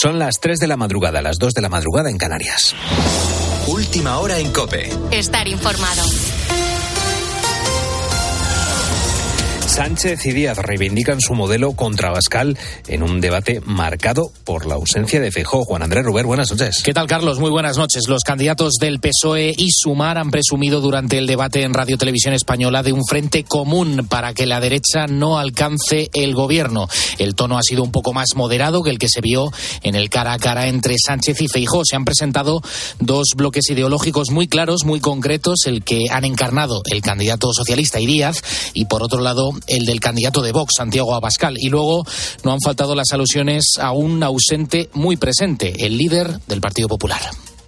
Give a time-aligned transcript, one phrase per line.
[0.00, 2.72] Son las 3 de la madrugada, las 2 de la madrugada en Canarias.
[3.66, 4.88] Última hora en Cope.
[5.10, 6.04] Estar informado.
[9.78, 15.20] Sánchez y Díaz reivindican su modelo contra Bascal en un debate marcado por la ausencia
[15.20, 15.64] de Feijóo.
[15.64, 16.82] Juan Andrés Ruber, buenas noches.
[16.82, 17.38] ¿Qué tal, Carlos?
[17.38, 18.08] Muy buenas noches.
[18.08, 22.82] Los candidatos del PSOE y Sumar han presumido durante el debate en Radio Televisión Española
[22.82, 26.88] de un frente común para que la derecha no alcance el gobierno.
[27.18, 29.52] El tono ha sido un poco más moderado que el que se vio
[29.84, 31.82] en el cara a cara entre Sánchez y Feijóo.
[31.84, 32.62] Se han presentado
[32.98, 38.06] dos bloques ideológicos muy claros, muy concretos, el que han encarnado el candidato socialista y
[38.06, 38.42] Díaz
[38.74, 41.56] y, por otro lado, el del candidato de Vox, Santiago Abascal.
[41.58, 42.04] Y luego
[42.44, 47.20] no han faltado las alusiones a un ausente muy presente, el líder del Partido Popular.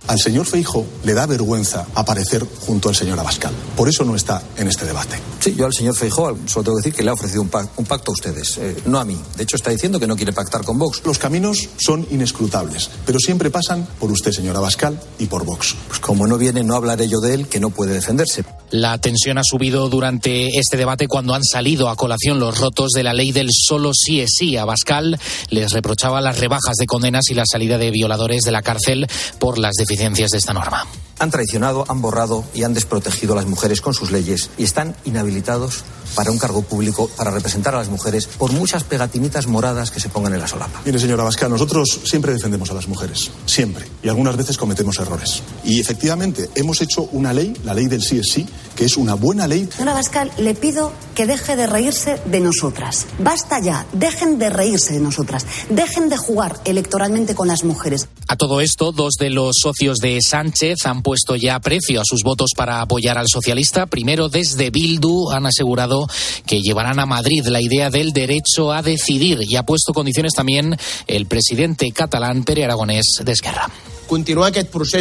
[0.06, 3.52] Al señor Feijo le da vergüenza aparecer junto al señor Abascal.
[3.76, 5.20] Por eso no está en este debate.
[5.38, 8.10] Sí, yo al señor Feijo solo tengo que decir que le ha ofrecido un, pacto
[8.10, 9.18] a ustedes, eh, no a mí.
[9.36, 11.02] De hecho, está diciendo que no quiere pactar con Vox.
[11.04, 15.76] Los caminos son inescrutables, pero siempre pasan por usted, señor Abascal, y por Vox.
[15.88, 18.44] Pues como no viene, no hablaré yo de él, que no puede defenderse.
[18.70, 23.02] La tensión ha subido durante este debate cuando han salido a colación los rotos de
[23.02, 24.56] la ley del solo sí es sí.
[24.56, 29.08] Abascal les reprochaba las rebajas de condenas y la salida de violadores de la cárcel
[29.40, 30.86] por las deficiencias de esta norma.
[31.20, 34.96] Han traicionado, han borrado y han desprotegido a las mujeres con sus leyes y están
[35.04, 40.00] inhabilitados para un cargo público, para representar a las mujeres, por muchas pegatinitas moradas que
[40.00, 40.80] se pongan en la solapa.
[40.84, 43.86] Mire, señora Abascal, nosotros siempre defendemos a las mujeres, siempre.
[44.02, 45.42] Y algunas veces cometemos errores.
[45.62, 49.14] Y efectivamente, hemos hecho una ley, la ley del sí es sí, que es una
[49.14, 49.68] buena ley.
[49.70, 53.06] Señora Abascal, le pido que deje de reírse de nosotras.
[53.18, 55.46] Basta ya, dejen de reírse de nosotras.
[55.68, 58.08] Dejen de jugar electoralmente con las mujeres.
[58.26, 62.22] A todo esto, dos de los socios de Sánchez han puesto ya precio a sus
[62.22, 63.86] votos para apoyar al socialista.
[63.86, 66.06] Primero, desde Bildu han asegurado
[66.46, 70.76] que llevarán a Madrid la idea del derecho a decidir y ha puesto condiciones también
[71.06, 73.70] el presidente catalán Pere Aragonés de Esquerra
[74.10, 74.52] continuar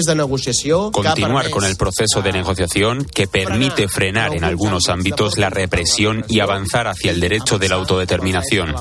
[0.06, 0.14] de
[0.92, 6.42] Continuar con el proceso de negociación que permite frenar en algunos ámbitos la represión y
[6.42, 8.76] avanzar hacia el derecho de la autodeterminación.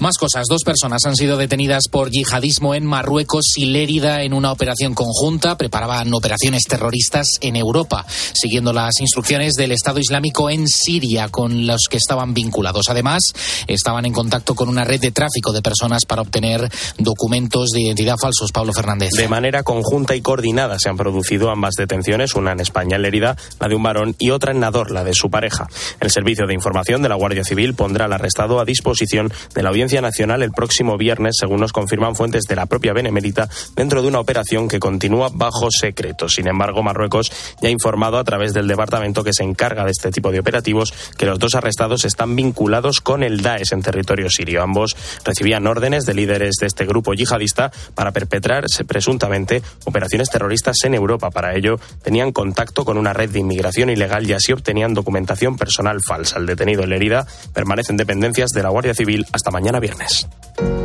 [0.00, 0.46] Más cosas.
[0.48, 5.58] Dos personas han sido detenidas por yihadismo en Marruecos y Lérida en una operación conjunta.
[5.58, 11.82] Preparaban operaciones terroristas en Europa, siguiendo las instrucciones del Estado Islámico en Siria, con los
[11.90, 12.88] que estaban vinculados.
[12.88, 13.20] Además,
[13.66, 18.16] estaban en contacto con una red de tráfico de personas para obtener documentos de identidad
[18.18, 18.52] falsos.
[18.52, 19.10] Pablo Fernández.
[19.18, 23.36] De manera conjunta y coordinada se han producido ambas detenciones, una en España, en Lérida,
[23.60, 25.66] la de un varón, y otra en Nador, la de su pareja.
[26.00, 29.68] El Servicio de Información de la Guardia Civil pondrá al arrestado a disposición de la
[29.68, 34.08] audiencia Nacional el próximo viernes, según nos confirman fuentes de la propia Benemérita, dentro de
[34.08, 36.28] una operación que continúa bajo secreto.
[36.28, 40.12] Sin embargo, Marruecos ya ha informado a través del departamento que se encarga de este
[40.12, 44.62] tipo de operativos que los dos arrestados están vinculados con el Daesh en territorio sirio.
[44.62, 50.94] Ambos recibían órdenes de líderes de este grupo yihadista para perpetrar presuntamente operaciones terroristas en
[50.94, 51.30] Europa.
[51.30, 55.98] Para ello, tenían contacto con una red de inmigración ilegal y así obtenían documentación personal
[56.06, 56.38] falsa.
[56.38, 60.27] El detenido en herida permanece en dependencias de la Guardia Civil hasta mañana viernes.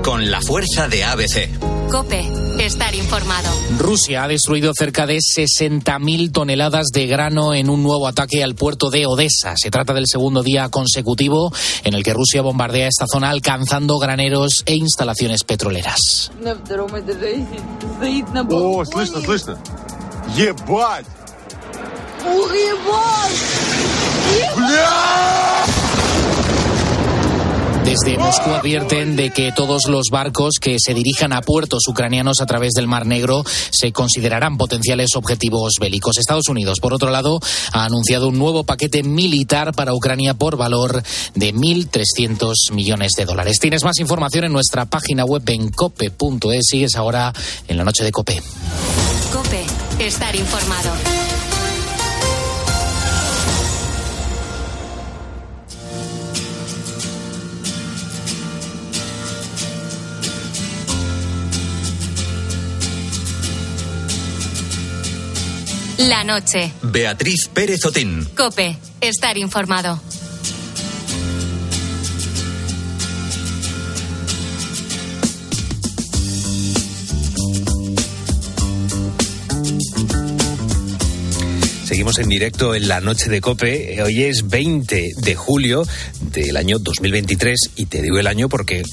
[0.03, 1.49] Con la fuerza de ABC.
[1.91, 2.25] Cope,
[2.61, 3.49] estar informado.
[3.79, 8.91] Rusia ha destruido cerca de 60.000 toneladas de grano en un nuevo ataque al puerto
[8.91, 9.55] de Odessa.
[9.57, 11.53] Se trata del segundo día consecutivo
[11.85, 16.31] en el que Rusia bombardea esta zona alcanzando graneros e instalaciones petroleras.
[18.51, 19.59] Oh, слышно, слышно.
[20.37, 21.07] Ебать!
[27.86, 32.48] Desde Moscú advierten de que todos los barcos que se dirijan a puertos ucranianos a
[32.48, 36.18] través del Mar Negro se considerarán potenciales objetivos bélicos.
[36.18, 37.40] Estados Unidos, por otro lado,
[37.74, 41.04] ha anunciado un nuevo paquete militar para Ucrania por valor
[41.36, 43.60] de 1.300 millones de dólares.
[43.60, 46.66] Tienes más información en nuestra página web en cope.es.
[46.68, 47.34] Sigues ahora
[47.68, 48.42] en la noche de Cope.
[49.32, 49.64] Cope,
[50.00, 51.35] estar informado.
[65.98, 66.74] La noche.
[66.82, 68.28] Beatriz Pérez Otín.
[68.36, 70.02] Cope, estar informado.
[81.86, 84.04] Seguimos en directo en la noche de Cope.
[84.04, 85.88] Hoy es 20 de julio
[86.20, 88.84] del año 2023 y te digo el año porque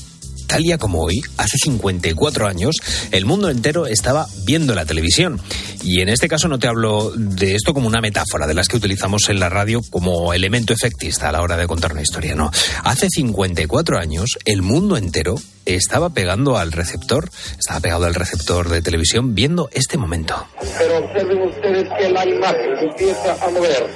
[0.46, 2.76] tal día como hoy, hace 54 años,
[3.10, 5.40] el mundo entero estaba viendo la televisión
[5.84, 8.76] Y en este caso no te hablo de esto como una metáfora, de las que
[8.76, 12.50] utilizamos en la radio como elemento efectista a la hora de contar una historia, no.
[12.84, 15.34] Hace 54 años, el mundo entero
[15.67, 20.46] estaba pegando al receptor, estaba pegado al receptor de televisión viendo este momento.
[20.79, 23.87] Pero observen ustedes que la imagen empieza a mover.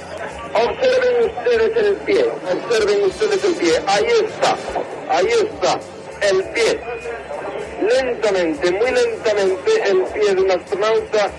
[0.53, 3.71] Observen ustedes el pie, observen ustedes el pie.
[3.87, 4.57] Ahí está,
[5.09, 5.79] ahí está,
[6.21, 6.79] el pie.
[7.79, 11.31] Lentamente, muy lentamente, el pie de un astronauta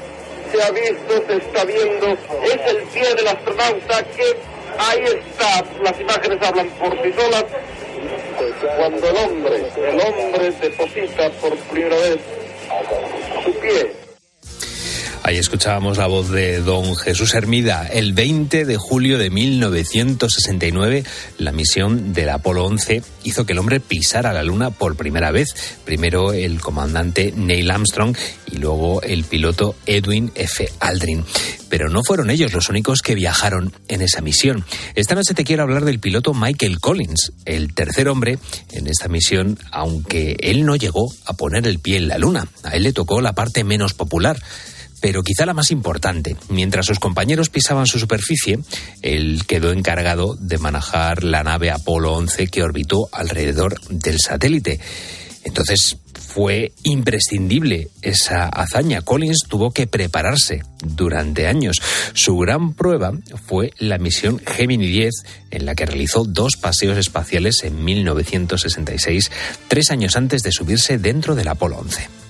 [0.50, 2.06] se ha visto, se está viendo.
[2.42, 4.36] Es el pie del astronauta que
[4.78, 5.64] ahí está.
[5.82, 7.44] Las imágenes hablan por sí solas
[8.76, 12.18] cuando el hombre, el hombre deposita por primera vez
[13.44, 14.07] su pie
[15.22, 17.86] Ahí escuchábamos la voz de don Jesús Hermida.
[17.86, 21.04] El 20 de julio de 1969,
[21.38, 25.48] la misión del Apolo 11 hizo que el hombre pisara la Luna por primera vez.
[25.84, 28.16] Primero el comandante Neil Armstrong
[28.46, 30.70] y luego el piloto Edwin F.
[30.80, 31.24] Aldrin.
[31.68, 34.64] Pero no fueron ellos los únicos que viajaron en esa misión.
[34.94, 38.38] Esta noche te quiero hablar del piloto Michael Collins, el tercer hombre
[38.70, 42.48] en esta misión, aunque él no llegó a poner el pie en la Luna.
[42.62, 44.38] A él le tocó la parte menos popular
[45.00, 46.36] pero quizá la más importante.
[46.48, 48.58] Mientras sus compañeros pisaban su superficie,
[49.02, 54.80] él quedó encargado de manejar la nave Apolo 11 que orbitó alrededor del satélite.
[55.44, 55.96] Entonces
[56.38, 59.02] fue imprescindible esa hazaña.
[59.02, 61.80] Collins tuvo que prepararse durante años.
[62.12, 63.12] Su gran prueba
[63.46, 65.14] fue la misión Gemini 10,
[65.50, 69.30] en la que realizó dos paseos espaciales en 1966,
[69.68, 72.27] tres años antes de subirse dentro del Apolo 11.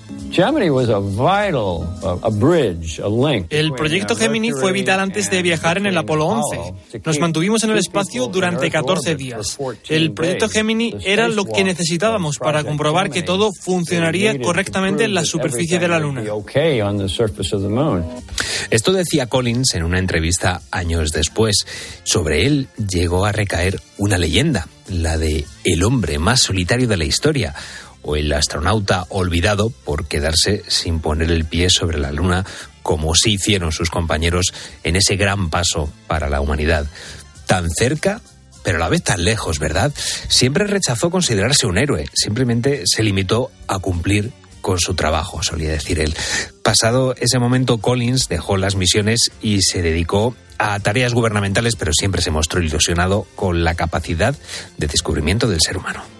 [3.49, 7.01] El proyecto Gemini fue vital antes de viajar en el Apolo 11.
[7.03, 9.57] Nos mantuvimos en el espacio durante 14 días.
[9.87, 15.25] El proyecto Gemini era lo que necesitábamos para comprobar que todo funcionaría correctamente en la
[15.25, 16.23] superficie de la Luna.
[18.69, 21.65] Esto decía Collins en una entrevista años después.
[22.03, 27.05] Sobre él llegó a recaer una leyenda, la de el hombre más solitario de la
[27.05, 27.55] historia
[28.01, 32.45] o el astronauta olvidado por quedarse sin poner el pie sobre la Luna,
[32.83, 34.53] como sí hicieron sus compañeros
[34.83, 36.87] en ese gran paso para la humanidad.
[37.45, 38.21] Tan cerca,
[38.63, 39.93] pero a la vez tan lejos, ¿verdad?
[40.27, 44.31] Siempre rechazó considerarse un héroe, simplemente se limitó a cumplir
[44.61, 46.15] con su trabajo, solía decir él.
[46.63, 52.21] Pasado ese momento, Collins dejó las misiones y se dedicó a tareas gubernamentales, pero siempre
[52.21, 54.35] se mostró ilusionado con la capacidad
[54.77, 56.18] de descubrimiento del ser humano.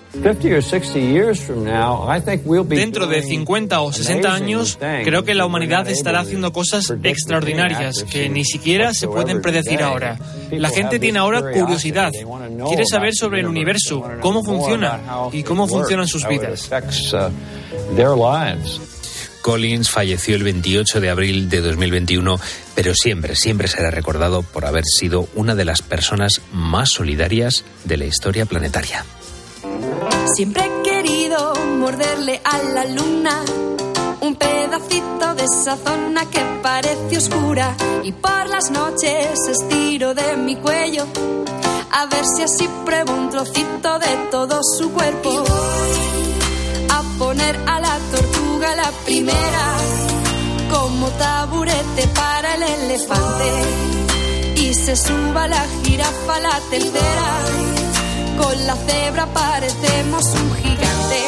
[2.68, 8.28] Dentro de 50 o 60 años, creo que la humanidad estará haciendo cosas extraordinarias que
[8.30, 10.18] ni siquiera se pueden predecir ahora.
[10.52, 15.00] La gente tiene ahora curiosidad, quiere saber sobre el universo, cómo funciona
[15.32, 16.70] y cómo funcionan sus vidas.
[17.14, 17.32] Uh,
[19.42, 22.40] Collins falleció el 28 de abril de 2021,
[22.76, 27.98] pero siempre, siempre será recordado por haber sido una de las personas más solidarias de
[27.98, 29.06] la historia planetaria.
[30.36, 33.44] Siempre he querido morderle a la luna
[34.22, 37.76] un pedacito de esa zona que parece oscura.
[38.04, 41.06] Y por las noches estiro de mi cuello
[41.92, 45.44] a ver si así pruebo un trocito de todo su cuerpo.
[46.90, 49.66] a poner a la tortuga la primera
[50.70, 53.52] como taburete para el elefante.
[54.56, 57.89] Y se suba la jirafa la tercera
[58.42, 61.22] con la cebra parecemos un gigante.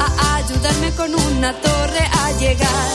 [0.00, 2.88] A ayudarme con una torre a llegar.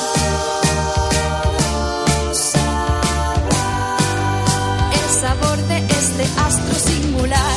[5.00, 7.55] El sabor de este astro singular.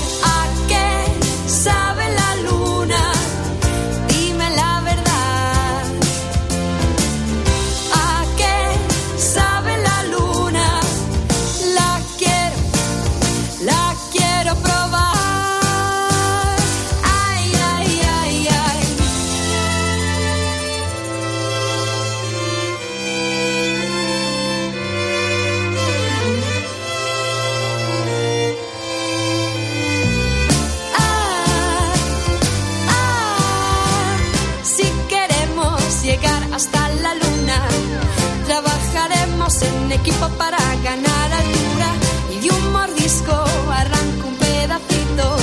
[40.00, 41.88] Equipo para ganar altura.
[42.34, 43.32] Y de un mordisco
[43.70, 45.36] arranco un pedacito.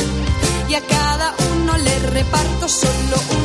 [0.69, 3.44] Y a cada uno le reparto solo un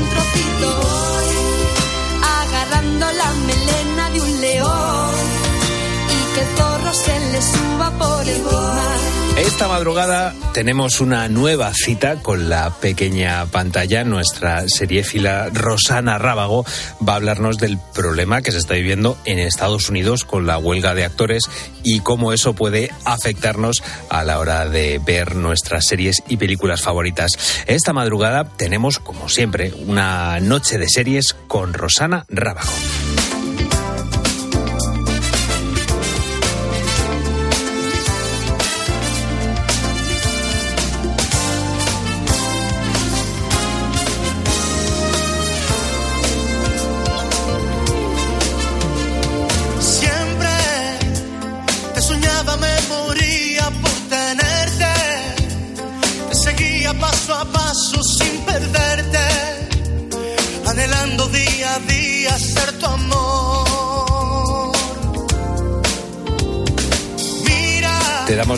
[9.37, 14.05] Esta madrugada tenemos una nueva cita con la pequeña pantalla.
[14.05, 16.65] Nuestra seriéfila Rosana Rábago
[17.07, 20.95] va a hablarnos del problema que se está viviendo en Estados Unidos con la huelga
[20.95, 21.45] de actores
[21.83, 27.33] y cómo eso puede afectarnos a la hora de ver nuestras series y películas favoritas.
[27.67, 32.71] Esta madrugada tenemos, como siempre, una noche de series con Rosana Rábago.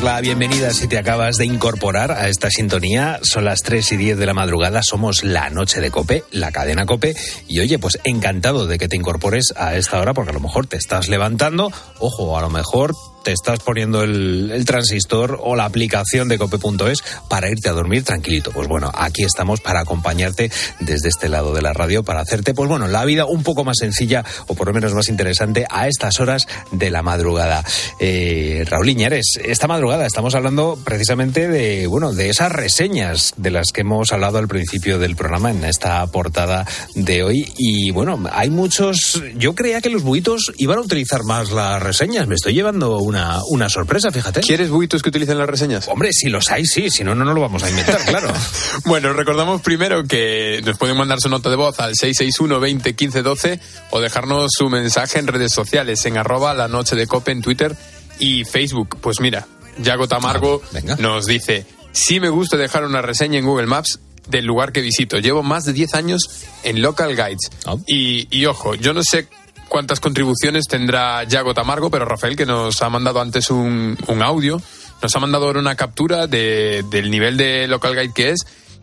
[0.02, 3.21] La bienvenida si te acabas de incorporar a esta sintonía.
[3.23, 6.87] Son las 3 y 10 de la madrugada, somos la noche de Cope, la cadena
[6.87, 7.14] Cope.
[7.47, 10.66] Y oye, pues encantado de que te incorpores a esta hora porque a lo mejor
[10.66, 15.64] te estás levantando, ojo, a lo mejor te estás poniendo el, el transistor o la
[15.64, 18.50] aplicación de cope.es para irte a dormir tranquilito.
[18.50, 22.68] Pues bueno, aquí estamos para acompañarte desde este lado de la radio, para hacerte, pues
[22.68, 26.21] bueno, la vida un poco más sencilla o por lo menos más interesante a estas
[26.21, 27.64] horas de la madrugada.
[28.00, 33.72] Eh, Raúl Iñares, esta madrugada estamos hablando precisamente de, bueno, de esas reseñas de las
[33.72, 37.52] que hemos hablado al principio del programa en esta portada de hoy.
[37.58, 42.26] Y bueno, hay muchos, yo creía que los buitos iban a utilizar más las reseñas.
[42.26, 44.40] Me estoy llevando una, una sorpresa, fíjate.
[44.40, 45.88] ¿Quieres buitos que utilicen las reseñas?
[45.88, 48.32] Hombre, si los hay, sí, si no, no, no lo vamos a inventar, claro.
[48.84, 53.22] bueno, recordamos primero que nos pueden mandar su nota de voz al 661 20 15
[53.22, 57.42] 12 o dejarnos su mensaje en redes sociales, en arroba la noche de cope en
[57.42, 57.76] Twitter
[58.18, 58.99] y Facebook.
[59.00, 59.46] Pues mira,
[59.79, 60.62] Yago Tamargo
[60.99, 65.19] nos dice, sí me gusta dejar una reseña en Google Maps del lugar que visito.
[65.19, 67.50] Llevo más de 10 años en Local Guides.
[67.87, 69.29] Y, y ojo, yo no sé
[69.69, 74.61] cuántas contribuciones tendrá Yago Tamargo, pero Rafael, que nos ha mandado antes un, un audio,
[75.00, 78.41] nos ha mandado ahora una captura de, del nivel de Local Guide que es.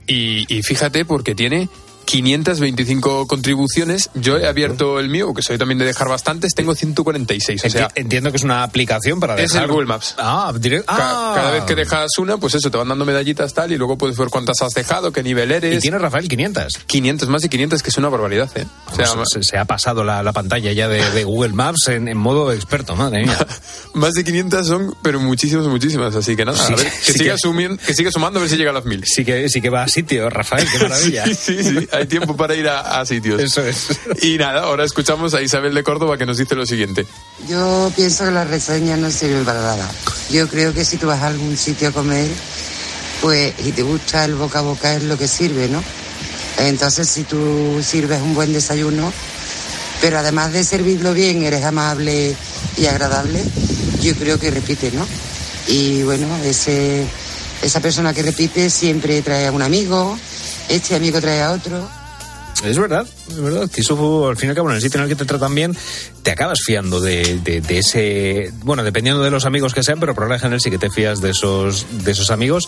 [0.07, 1.69] Y, y fíjate, porque tiene
[2.05, 4.09] 525 contribuciones.
[4.15, 7.63] Yo he abierto el mío, que soy también de dejar bastantes, tengo 146.
[7.65, 9.65] O sea, Enti- entiendo que es una aplicación para es dejar...
[9.65, 10.15] el Google Maps.
[10.17, 11.31] Ah, direct- Ca- ah.
[11.35, 14.17] Cada vez que dejas una, pues eso, te van dando medallitas tal y luego puedes
[14.17, 15.77] ver cuántas has dejado, qué nivel eres.
[15.77, 16.79] Y tiene Rafael 500.
[16.85, 18.65] 500, más de 500, que es una barbaridad, ¿eh?
[18.91, 21.87] O sea, Vamos, se, se ha pasado la, la pantalla ya de, de Google Maps
[21.89, 23.37] en, en modo experto, madre mía.
[23.93, 26.15] más de 500 son, pero muchísimas, muchísimas.
[26.15, 28.41] Así que nada, Sí, a ver, que, sí siga que- sumiendo- que siga sumando a
[28.41, 29.03] ver si llega a las mil.
[29.05, 31.25] Sí que, sí que va a sitio, Rafael, qué maravilla.
[31.25, 33.41] Sí, sí, sí, hay tiempo para ir a, a sitios.
[33.41, 33.87] Eso es.
[34.21, 37.05] Y nada, ahora escuchamos a Isabel de Córdoba que nos dice lo siguiente.
[37.47, 39.89] Yo pienso que las reseñas no sirven para nada.
[40.29, 42.29] Yo creo que si tú vas a algún sitio a comer,
[43.21, 45.83] pues y te gusta el boca a boca es lo que sirve, ¿no?
[46.57, 49.11] Entonces si tú sirves un buen desayuno,
[50.01, 52.35] pero además de servirlo bien, eres amable
[52.77, 53.43] y agradable,
[54.01, 55.05] yo creo que repite, ¿no?
[55.67, 57.05] Y bueno, ese,
[57.61, 60.17] esa persona que repite siempre trae a un amigo,
[60.69, 61.98] este amigo trae a otro.
[62.63, 63.69] Es verdad, es verdad.
[63.71, 65.55] Que eso, al fin y al cabo, en el sitio en el que te tratan
[65.55, 65.77] bien,
[66.23, 68.51] te acabas fiando de, de- de ese.
[68.63, 71.21] Bueno, dependiendo de los amigos que sean, pero por regla general sí que te fías
[71.21, 72.67] de esos, de esos amigos.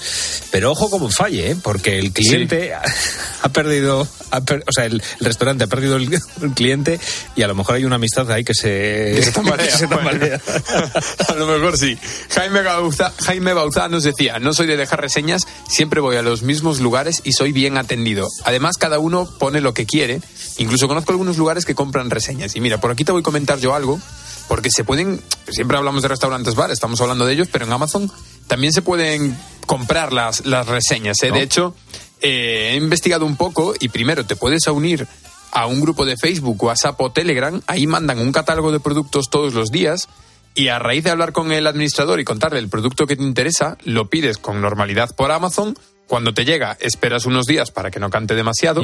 [0.51, 1.57] Pero ojo como falle, ¿eh?
[1.61, 4.07] porque el cliente ha perdido.
[4.31, 6.09] ha per- o sea, el, el restaurante ha perdido el,
[6.41, 6.97] el cliente
[7.35, 9.13] y a lo mejor hay una amistad ahí que se.
[9.15, 9.65] Que se tambalea.
[9.71, 10.41] que se tambalea.
[11.27, 11.97] a lo mejor sí.
[12.29, 16.43] Jaime Bauza, Jaime Bauzá nos decía, no soy de dejar reseñas, siempre voy a los
[16.43, 18.27] mismos lugares y soy bien atendido.
[18.45, 20.21] Además, cada uno pone lo que quiere.
[20.57, 22.55] Incluso conozco algunos lugares que compran reseñas.
[22.55, 23.99] Y mira, por aquí te voy a comentar yo algo,
[24.47, 28.11] porque se pueden, siempre hablamos de restaurantes bar, estamos hablando de ellos, pero en Amazon
[28.47, 31.21] también se pueden comprar las, las reseñas.
[31.23, 31.29] ¿eh?
[31.29, 31.35] ¿No?
[31.35, 31.75] De hecho,
[32.21, 35.07] eh, he investigado un poco y primero te puedes unir
[35.51, 39.53] a un grupo de Facebook, WhatsApp o Telegram, ahí mandan un catálogo de productos todos
[39.53, 40.07] los días
[40.53, 43.77] y a raíz de hablar con el administrador y contarle el producto que te interesa,
[43.83, 45.75] lo pides con normalidad por Amazon,
[46.07, 48.83] cuando te llega esperas unos días para que no cante demasiado,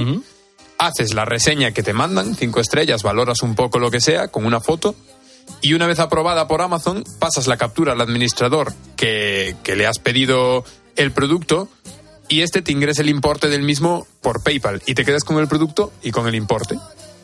[0.77, 4.45] haces la reseña que te mandan, cinco estrellas, valoras un poco lo que sea, con
[4.45, 4.95] una foto,
[5.61, 9.99] y una vez aprobada por Amazon, pasas la captura al administrador que, que le has
[9.99, 10.63] pedido
[10.95, 11.69] el producto
[12.27, 15.47] y este te ingresa el importe del mismo por PayPal y te quedas con el
[15.47, 16.77] producto y con el importe.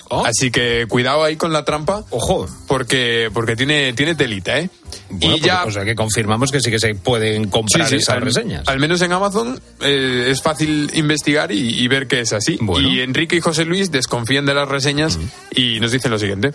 [0.10, 2.03] Así que cuidado ahí con la trampa.
[2.12, 2.48] Ojo.
[2.67, 4.69] Porque, porque tiene, tiene telita, ¿eh?
[5.10, 5.63] Bueno, y ya.
[5.63, 8.22] pues, o sea que confirmamos que sí que se pueden comprar Sí, sí, esas al,
[8.22, 8.67] reseñas.
[8.67, 12.60] al menos en Amazon eh, es fácil investigar y, y ver que es así.
[12.81, 15.17] Y Enrique y José Luis desconfían de las reseñas
[15.55, 16.51] y nos dicen lo siguiente.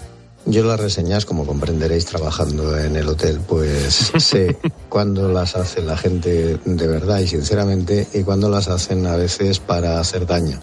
[0.47, 4.57] Yo las reseñas, como comprenderéis trabajando en el hotel, pues sé
[4.89, 9.59] cuándo las hace la gente de verdad y sinceramente y cuándo las hacen a veces
[9.59, 10.61] para hacer daño.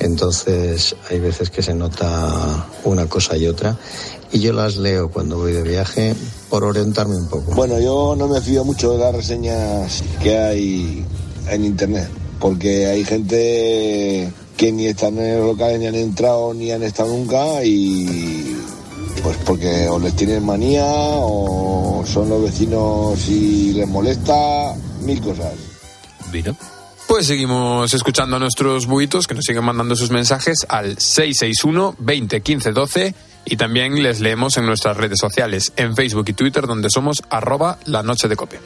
[0.00, 3.78] Entonces hay veces que se nota una cosa y otra
[4.32, 6.14] y yo las leo cuando voy de viaje
[6.50, 7.52] por orientarme un poco.
[7.54, 11.06] Bueno, yo no me fío mucho de las reseñas que hay
[11.48, 12.08] en internet
[12.40, 17.10] porque hay gente que ni están en el local ni han entrado ni han estado
[17.10, 18.56] nunca y
[19.22, 25.54] pues porque o les tienen manía o son los vecinos y les molesta, mil cosas.
[26.32, 26.56] ¿Vino?
[27.06, 32.40] Pues seguimos escuchando a nuestros buitos que nos siguen mandando sus mensajes al 661 20
[32.40, 36.88] 15 12 y también les leemos en nuestras redes sociales, en Facebook y Twitter, donde
[36.90, 38.60] somos arroba la noche de copia.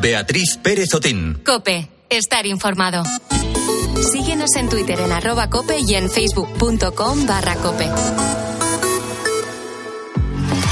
[0.00, 1.42] Beatriz Pérez Otín.
[1.44, 1.88] Cope.
[2.08, 3.02] Estar informado.
[4.12, 7.88] Síguenos en Twitter en arroba cope y en facebook.com barra cope.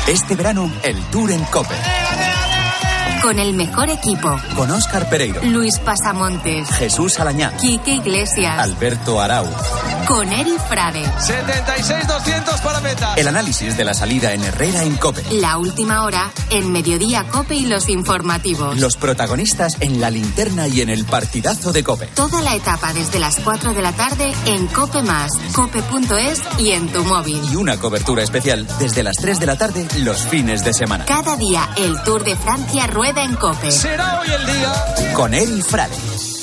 [0.07, 1.75] Este verano, el Tour en Cope.
[3.23, 4.41] Con el mejor equipo.
[4.55, 5.43] Con Óscar Pereiro.
[5.43, 6.69] Luis Pasamontes.
[6.71, 7.57] Jesús Alañá.
[7.57, 8.57] Quique Iglesias.
[8.59, 9.47] Alberto Arau.
[10.07, 11.03] Con Eri Frade.
[11.03, 12.36] 76-200
[12.81, 13.15] meta.
[13.17, 15.23] El análisis de la salida en Herrera en Cope.
[15.33, 18.79] La última hora en Mediodía Cope y los informativos.
[18.79, 22.07] Los protagonistas en la linterna y en el partidazo de Cope.
[22.15, 26.89] Toda la etapa desde las 4 de la tarde en Cope Más, cope.es y en
[26.89, 27.41] tu móvil.
[27.53, 31.05] Y una cobertura especial desde las 3 de la tarde los fines de semana.
[31.05, 33.71] Cada día el Tour de Francia rueda en Cope.
[33.71, 35.13] Será hoy el día.
[35.15, 36.36] Con Eri Frade.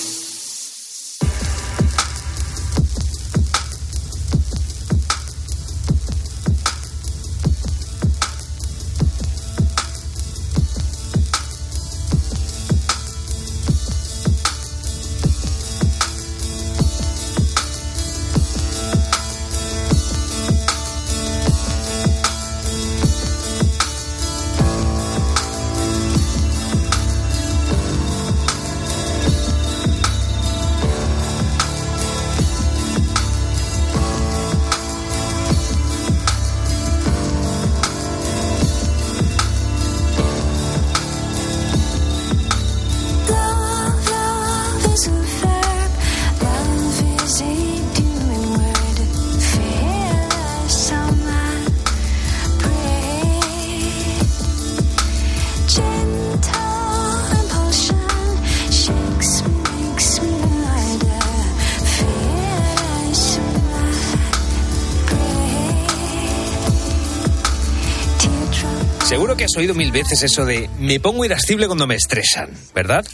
[69.93, 73.05] Veces eso de me pongo irascible cuando me estresan, ¿verdad?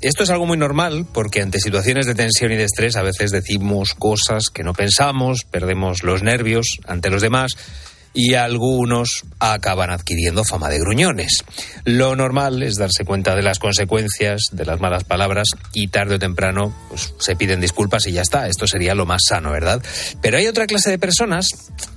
[0.00, 3.30] Esto es algo muy normal porque ante situaciones de tensión y de estrés a veces
[3.30, 7.52] decimos cosas que no pensamos, perdemos los nervios ante los demás
[8.14, 11.44] y algunos acaban adquiriendo fama de gruñones.
[11.84, 16.18] Lo normal es darse cuenta de las consecuencias de las malas palabras y tarde o
[16.18, 18.48] temprano pues, se piden disculpas y ya está.
[18.48, 19.82] Esto sería lo más sano, ¿verdad?
[20.20, 21.48] Pero hay otra clase de personas,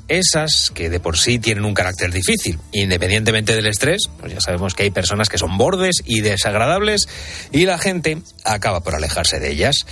[0.08, 2.60] esas que de por sí tienen un carácter difícil.
[2.72, 7.10] Independientemente del estrés, pues ya sabemos que hay personas que son bordes y desagradables
[7.52, 9.86] y la gente acaba por alejarse de ellas.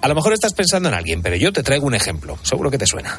[0.00, 2.38] A lo mejor estás pensando en alguien, pero yo te traigo un ejemplo.
[2.44, 3.18] Seguro que te suena.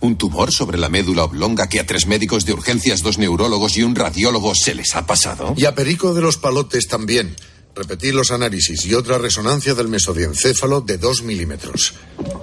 [0.00, 3.82] Un tumor sobre la médula oblonga que a tres médicos de urgencias, dos neurólogos y
[3.82, 5.54] un radiólogo se les ha pasado.
[5.56, 7.34] Y a Perico de los Palotes también.
[7.74, 11.94] Repetid los análisis y otra resonancia del mesodiencéfalo de dos milímetros.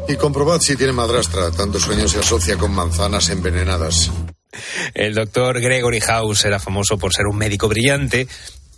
[0.08, 1.52] Y comprobad si tiene madrastra.
[1.52, 4.12] Tanto sueño se asocia con manzanas envenenadas.
[4.94, 8.28] El doctor Gregory House era famoso por ser un médico brillante,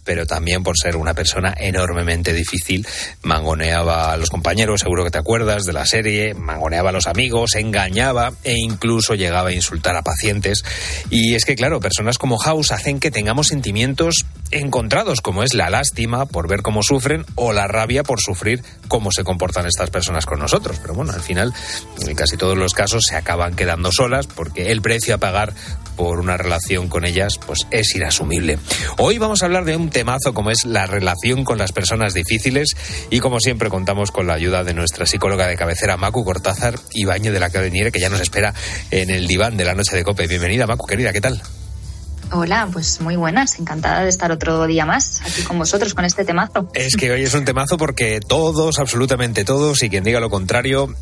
[0.07, 2.87] pero también por ser una persona enormemente difícil.
[3.23, 7.55] Mangoneaba a los compañeros, seguro que te acuerdas de la serie, mangoneaba a los amigos,
[7.55, 10.63] engañaba e incluso llegaba a insultar a pacientes.
[11.09, 15.69] Y es que, claro, personas como House hacen que tengamos sentimientos encontrados, como es la
[15.69, 20.25] lástima por ver cómo sufren o la rabia por sufrir cómo se comportan estas personas
[20.25, 20.77] con nosotros.
[20.81, 21.53] Pero bueno, al final,
[21.99, 25.53] en casi todos los casos se acaban quedando solas porque el precio a pagar
[25.97, 28.59] por una relación con ellas pues es inasumible.
[28.97, 32.77] Hoy vamos a hablar de un temazo como es la relación con las personas difíciles
[33.09, 37.03] y como siempre contamos con la ayuda de nuestra psicóloga de cabecera Macu Cortázar y
[37.03, 38.53] Baño de la Cadeniere que ya nos espera
[38.91, 40.27] en el diván de la noche de Cope.
[40.27, 41.41] Bienvenida Macu, querida, ¿qué tal?
[42.31, 46.25] Hola, pues muy buenas, encantada de estar otro día más aquí con vosotros con este
[46.25, 46.69] temazo.
[46.73, 50.93] Es que hoy es un temazo porque todos, absolutamente todos, y quien diga lo contrario,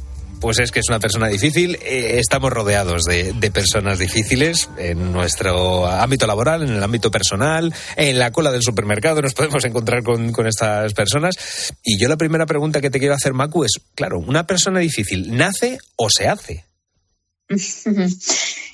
[0.46, 1.74] pues es que es una persona difícil.
[1.82, 8.20] Eh, estamos rodeados de, personas difíciles en nuestro ámbito laboral, en el ámbito personal, en
[8.20, 11.74] la cola del supermercado nos podemos encontrar con, con estas personas.
[11.84, 15.36] Y yo la primera pregunta que te quiero hacer, Macu, es, claro, ¿una persona difícil
[15.36, 16.66] nace o se hace?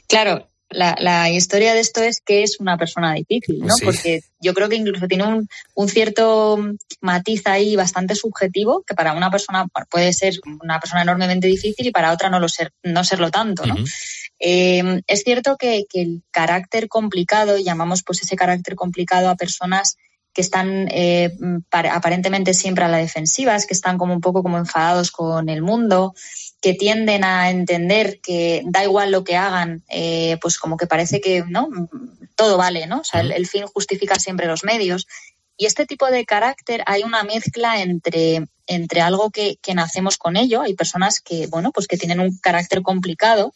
[0.10, 3.74] claro, la, historia de esto es que es una persona difícil, ¿no?
[3.84, 6.58] Porque yo creo que incluso tiene un, un, cierto
[7.02, 11.92] matiz ahí bastante subjetivo, que para una persona puede ser una persona enormemente difícil y
[11.92, 13.76] para otra no, lo ser, no serlo tanto, ¿no?
[14.40, 19.98] Eh, es cierto que, el carácter complicado, llamamos pues ese carácter complicado a personas
[20.34, 21.38] que están eh,
[21.70, 26.14] aparentemente siempre a la defensiva, que están como un poco como enfadados con el mundo,
[26.62, 31.20] que tienden a entender que da igual lo que hagan, eh, pues como que parece
[31.20, 31.70] que no
[32.36, 33.00] todo vale, ¿no?
[33.00, 35.08] O sea, el, fin justifica siempre los medios.
[35.58, 40.38] Y este tipo de carácter hay una mezcla entre, entre algo que, que nacemos con
[40.38, 40.62] ello.
[40.62, 43.54] Hay personas que, bueno, pues que tienen un carácter complicado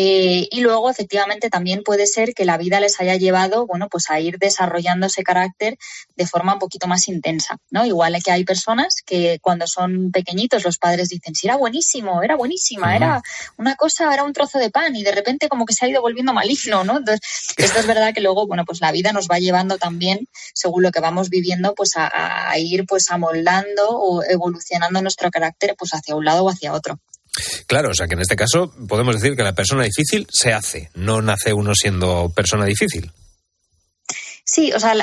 [0.00, 4.10] eh, y luego, efectivamente, también puede ser que la vida les haya llevado, bueno, pues
[4.10, 5.76] a ir desarrollando ese carácter
[6.14, 7.84] de forma un poquito más intensa, ¿no?
[7.84, 12.36] Igual que hay personas que cuando son pequeñitos los padres dicen, sí, era buenísimo, era
[12.36, 13.20] buenísima, era
[13.56, 16.00] una cosa, era un trozo de pan y de repente como que se ha ido
[16.00, 16.98] volviendo maligno, ¿no?
[16.98, 20.84] Entonces, esto es verdad que luego, bueno, pues la vida nos va llevando también, según
[20.84, 25.92] lo que vamos viviendo, pues a, a ir pues amoldando o evolucionando nuestro carácter pues
[25.92, 27.00] hacia un lado o hacia otro.
[27.66, 30.90] Claro, o sea que en este caso podemos decir que la persona difícil se hace,
[30.94, 33.12] no nace uno siendo persona difícil.
[34.44, 34.94] Sí, o sea,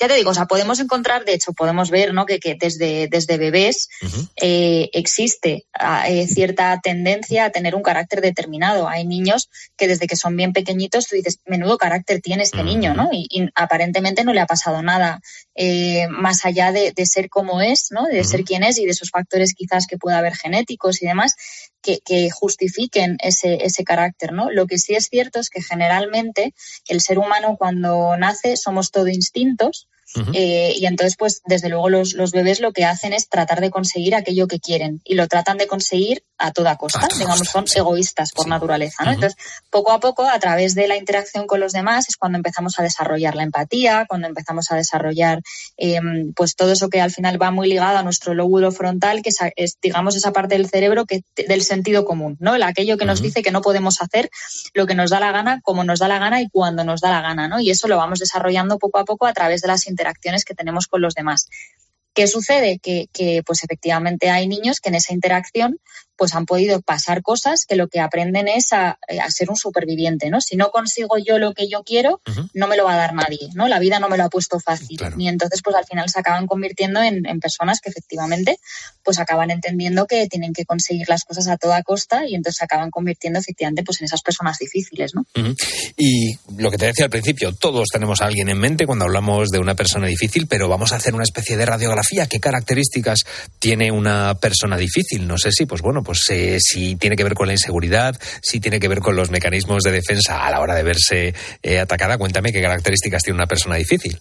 [0.00, 2.24] ya te digo, o sea, podemos encontrar, de hecho, podemos ver, ¿no?
[2.24, 3.90] Que, desde, desde bebés
[4.36, 8.88] eh, existe ah, eh, cierta tendencia a tener un carácter determinado.
[8.88, 12.94] Hay niños que desde que son bien pequeñitos tú dices, menudo carácter tiene este niño,
[12.94, 13.10] ¿no?
[13.12, 15.20] Y, aparentemente no le ha pasado nada
[15.54, 18.06] eh, más allá de, ser como es, ¿no?
[18.06, 21.34] De ser quien es y de esos factores quizás que pueda haber genéticos y demás
[21.82, 24.50] que, que justifiquen ese, ese carácter, ¿no?
[24.50, 26.54] Lo que sí es cierto es que generalmente
[26.88, 29.88] el ser humano cuando nace somos todo instintos
[30.32, 33.70] eh, y entonces, pues, desde luego los, los, bebés lo que hacen es tratar de
[33.70, 37.06] conseguir aquello que quieren y lo tratan de conseguir a toda costa.
[37.16, 39.12] Digamos, son egoístas por naturaleza, ¿no?
[39.12, 39.38] Entonces,
[39.70, 42.82] poco a poco, a través de la interacción con los demás, es cuando empezamos a
[42.82, 45.42] desarrollar la empatía, cuando empezamos a desarrollar,
[45.76, 49.30] em, pues, todo eso que al final va muy ligado a nuestro lóbulo frontal, que
[49.56, 52.56] es, digamos, esa parte del cerebro que del sentido común, ¿no?
[52.56, 54.30] El, aquello que nos dice que no podemos hacer
[54.74, 57.10] lo que nos da la gana, como nos da la gana y cuando nos da
[57.10, 57.60] la gana, ¿no?
[57.60, 60.54] Y eso lo vamos desarrollando poco a poco a través de las interacciones interacciones que
[60.54, 61.48] tenemos con los demás.
[62.14, 62.78] ¿Qué sucede?
[62.78, 65.78] Que, que, pues efectivamente hay niños que en esa interacción
[66.20, 68.98] pues han podido pasar cosas que lo que aprenden es a,
[69.30, 70.42] ser un superviviente, ¿no?
[70.42, 72.20] Si no consigo yo lo que yo quiero,
[72.52, 73.68] no me lo va a dar nadie, ¿no?
[73.68, 75.00] La vida no me lo ha puesto fácil.
[75.16, 78.58] Y entonces, pues al final se acaban convirtiendo en, personas que efectivamente,
[79.02, 82.64] pues acaban entendiendo que tienen que conseguir las cosas a toda costa y entonces se
[82.66, 85.24] acaban convirtiendo efectivamente pues en esas personas difíciles, ¿no?
[85.96, 89.48] Y lo que te decía al principio, todos tenemos a alguien en mente cuando hablamos
[89.48, 92.26] de una persona difícil, pero vamos a hacer una especie de radiografía.
[92.26, 93.20] ¿Qué características
[93.58, 95.26] tiene una persona difícil?
[95.26, 98.60] No sé si, pues bueno, pues eh, si tiene que ver con la inseguridad, si
[98.60, 102.18] tiene que ver con los mecanismos de defensa a la hora de verse eh, atacada.
[102.18, 104.20] Cuéntame qué características tiene una persona difícil.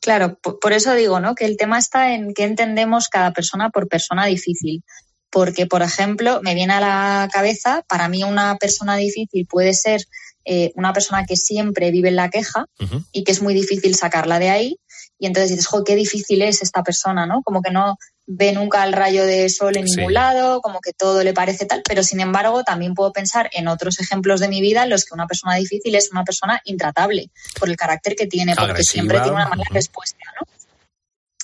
[0.00, 1.34] Claro, por eso digo, ¿no?
[1.34, 4.84] Que el tema está en qué entendemos cada persona por persona difícil.
[5.30, 10.02] Porque, por ejemplo, me viene a la cabeza, para mí una persona difícil puede ser
[10.44, 12.66] eh, una persona que siempre vive en la queja
[13.10, 14.78] y que es muy difícil sacarla de ahí.
[15.18, 17.42] Y entonces dices, jo, qué difícil es esta persona, ¿no?
[17.42, 21.22] Como que no, ve nunca el rayo de sol en ningún lado, como que todo
[21.22, 24.82] le parece tal, pero sin embargo también puedo pensar en otros ejemplos de mi vida
[24.82, 28.54] en los que una persona difícil es una persona intratable por el carácter que tiene,
[28.56, 30.46] porque siempre tiene una mala respuesta, ¿no?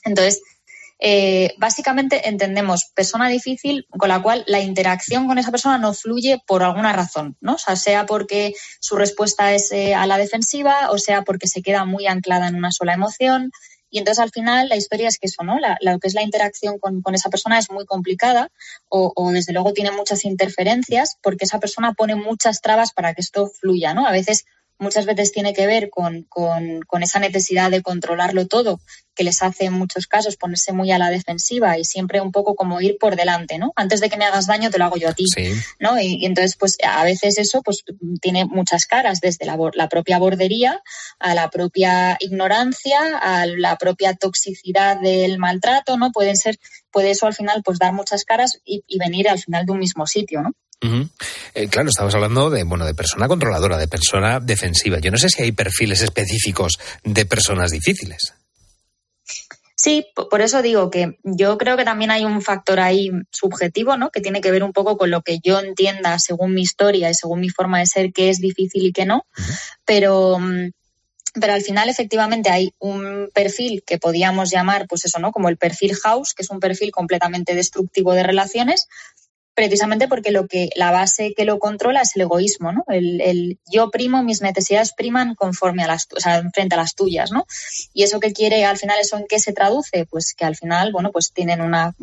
[0.04, 0.42] Entonces,
[1.04, 6.40] Eh, básicamente entendemos persona difícil con la cual la interacción con esa persona no fluye
[6.46, 7.54] por alguna razón, ¿no?
[7.54, 11.60] O sea, sea porque su respuesta es eh, a la defensiva o sea porque se
[11.60, 13.50] queda muy anclada en una sola emoción.
[13.92, 15.58] Y entonces al final la historia es que eso, ¿no?
[15.58, 18.48] La, lo que es la interacción con, esa persona es muy complicada
[18.88, 23.20] o, o, desde luego tiene muchas interferencias porque esa persona pone muchas trabas para que
[23.20, 24.06] esto fluya, ¿no?
[24.06, 24.46] A veces
[24.82, 28.80] muchas veces tiene que ver con, con, con, esa necesidad de controlarlo todo,
[29.14, 32.54] que les hace en muchos casos ponerse muy a la defensiva y siempre un poco
[32.54, 33.72] como ir por delante, ¿no?
[33.76, 35.52] Antes de que me hagas daño, te lo hago yo a ti, sí.
[35.78, 35.98] ¿no?
[35.98, 37.84] Y, y, entonces, pues a veces eso pues
[38.20, 40.82] tiene muchas caras, desde la, la propia bordería
[41.18, 46.10] a la propia ignorancia, a la propia toxicidad del maltrato, ¿no?
[46.12, 46.58] Pueden ser,
[46.90, 49.78] puede eso al final pues dar muchas caras y, y venir al final de un
[49.78, 50.52] mismo sitio, ¿no?
[50.82, 51.08] Uh -huh.
[51.54, 54.98] eh, claro, estamos hablando de bueno de persona controladora, de persona defensiva.
[54.98, 58.34] Yo no sé si hay perfiles específicos de personas difíciles.
[59.74, 64.10] Sí, por eso digo que yo creo que también hay un factor ahí subjetivo, ¿no?
[64.10, 67.14] Que tiene que ver un poco con lo que yo entienda según mi historia y
[67.14, 69.24] según mi forma de ser qué es difícil y qué no.
[69.36, 69.58] Uh -huh.
[69.84, 70.38] Pero
[71.34, 75.32] pero al final efectivamente hay un perfil que podíamos llamar, pues eso, ¿no?
[75.32, 78.86] Como el perfil house, que es un perfil completamente destructivo de relaciones,
[79.54, 82.84] precisamente porque lo que la base que lo controla es el egoísmo, ¿no?
[82.88, 86.94] El, el, yo primo, mis necesidades priman conforme a las, o sea, frente a las
[86.94, 87.46] tuyas, ¿no?
[87.92, 90.92] Y eso que quiere, al final, eso en qué se traduce, pues que al final,
[90.92, 91.94] bueno, pues tienen una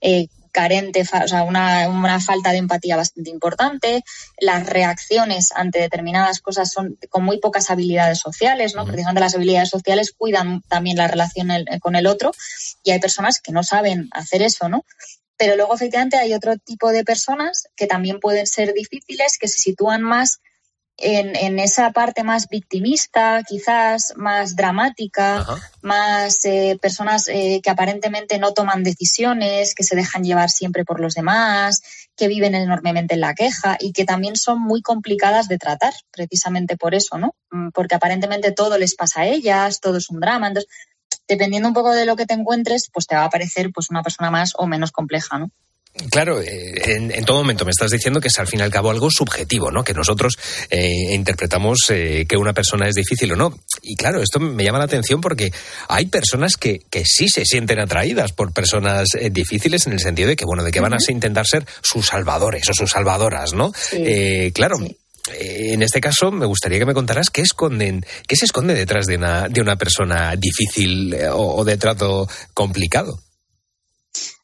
[0.00, 4.04] eh, carente, o sea, una, una, falta de empatía bastante importante.
[4.38, 8.86] Las reacciones ante determinadas cosas son con muy pocas habilidades sociales, ¿no?
[8.86, 12.30] Precisamente las habilidades sociales cuidan también la relación el, con el otro
[12.84, 14.84] y hay personas que no saben hacer eso, ¿no?
[15.36, 19.58] Pero luego, efectivamente, hay otro tipo de personas que también pueden ser difíciles, que se
[19.58, 20.40] sitúan más
[20.96, 25.70] en, en esa parte más victimista, quizás más dramática, Ajá.
[25.82, 31.00] más eh, personas eh, que aparentemente no toman decisiones, que se dejan llevar siempre por
[31.00, 31.82] los demás,
[32.16, 36.76] que viven enormemente en la queja y que también son muy complicadas de tratar, precisamente
[36.76, 37.34] por eso, ¿no?
[37.50, 40.46] Mm, porque aparentemente todo les pasa a ellas, todo es un drama.
[40.48, 40.70] Entonces,
[41.28, 44.02] dependiendo un poco de lo que te encuentres, pues te va a parecer pues una
[44.02, 45.50] persona más o menos compleja, ¿no?
[46.10, 48.70] Claro, eh, en, en, todo momento me estás diciendo que es al fin y al
[48.70, 49.84] cabo algo subjetivo, ¿no?
[49.84, 50.36] Que nosotros
[50.68, 53.56] eh, interpretamos eh, que una persona es difícil o no.
[53.80, 55.52] Y claro, esto me llama la atención porque
[55.88, 60.28] hay personas que, que sí se sienten atraídas por personas eh, difíciles en el sentido
[60.28, 63.72] de que, bueno, de que van a intentar ser sus salvadores o sus salvadoras, ¿no?
[63.72, 63.98] Sí.
[64.04, 64.76] Eh, claro.
[64.78, 64.98] Sí
[65.32, 69.16] en este caso, me gustaría que me contaras qué esconden, qué se esconde detrás de
[69.16, 73.18] una, de una persona difícil o, o de trato complicado.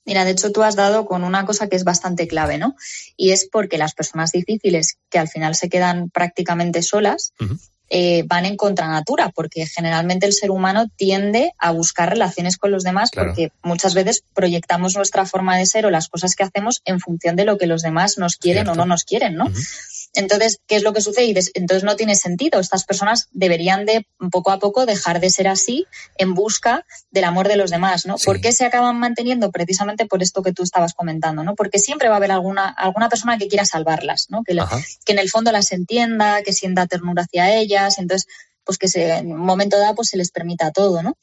[0.07, 2.75] Mira, de hecho tú has dado con una cosa que es bastante clave, ¿no?
[3.17, 7.59] Y es porque las personas difíciles que al final se quedan prácticamente solas uh -huh.
[7.91, 12.83] eh, van en contranatura, porque generalmente el ser humano tiende a buscar relaciones con los
[12.83, 13.29] demás claro.
[13.29, 17.37] porque muchas veces proyectamos nuestra forma de ser o las cosas que hacemos en función
[17.37, 18.73] de lo que los demás nos quieren Cierto.
[18.73, 19.45] o no nos quieren, ¿no?
[19.45, 19.67] Uh -huh.
[20.15, 21.33] Entonces, ¿qué es lo que sucede?
[21.55, 22.59] Entonces no tiene sentido.
[22.59, 25.87] Estas personas deberían de poco a poco dejar de ser así
[26.19, 28.19] en busca del amor de los demás, ¿no?
[28.19, 28.27] Sí.
[28.27, 29.51] ¿Por qué se acaban manteniendo?
[29.53, 31.55] Precisamente por esto que tú estabas comentando, ¿no?
[31.55, 34.43] Porque siempre va a haber alguna, alguna persona que quiera salvarlas, ¿no?
[34.43, 34.63] Que, le,
[35.05, 38.27] que en el fondo las entienda, que sienta ternura hacia ellas, entonces,
[38.65, 41.17] pues que se, en un momento dado pues se les permita todo, ¿no?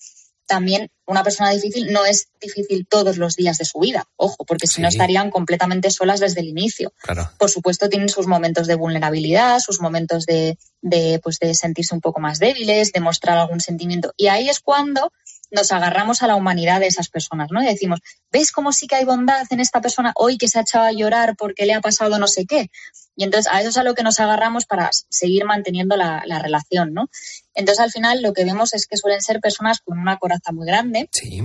[0.48, 4.68] También una persona difícil no es difícil todos los días de su vida, ojo, porque
[4.68, 4.82] si sí.
[4.82, 6.94] no estarían completamente solas desde el inicio.
[7.02, 7.30] Claro.
[7.38, 12.02] Por supuesto, tienen sus momentos de vulnerabilidad, sus momentos de, de, pues de sentirse un
[12.02, 14.14] poco más débiles, de mostrar algún sentimiento.
[14.18, 15.12] Y ahí es cuando
[15.52, 17.62] nos agarramos a la humanidad de esas personas, ¿no?
[17.62, 18.00] Y decimos,
[18.32, 20.92] ¿ves cómo sí que hay bondad en esta persona hoy que se ha echado a
[20.92, 22.70] llorar porque le ha pasado no sé qué?
[23.18, 26.40] Y entonces a eso es a lo que nos agarramos para seguir manteniendo la, la
[26.40, 27.10] relación, ¿no?
[27.54, 30.68] Entonces al final lo que vemos es que suelen ser personas con una coraza muy
[30.68, 31.10] grande.
[31.12, 31.42] Sí.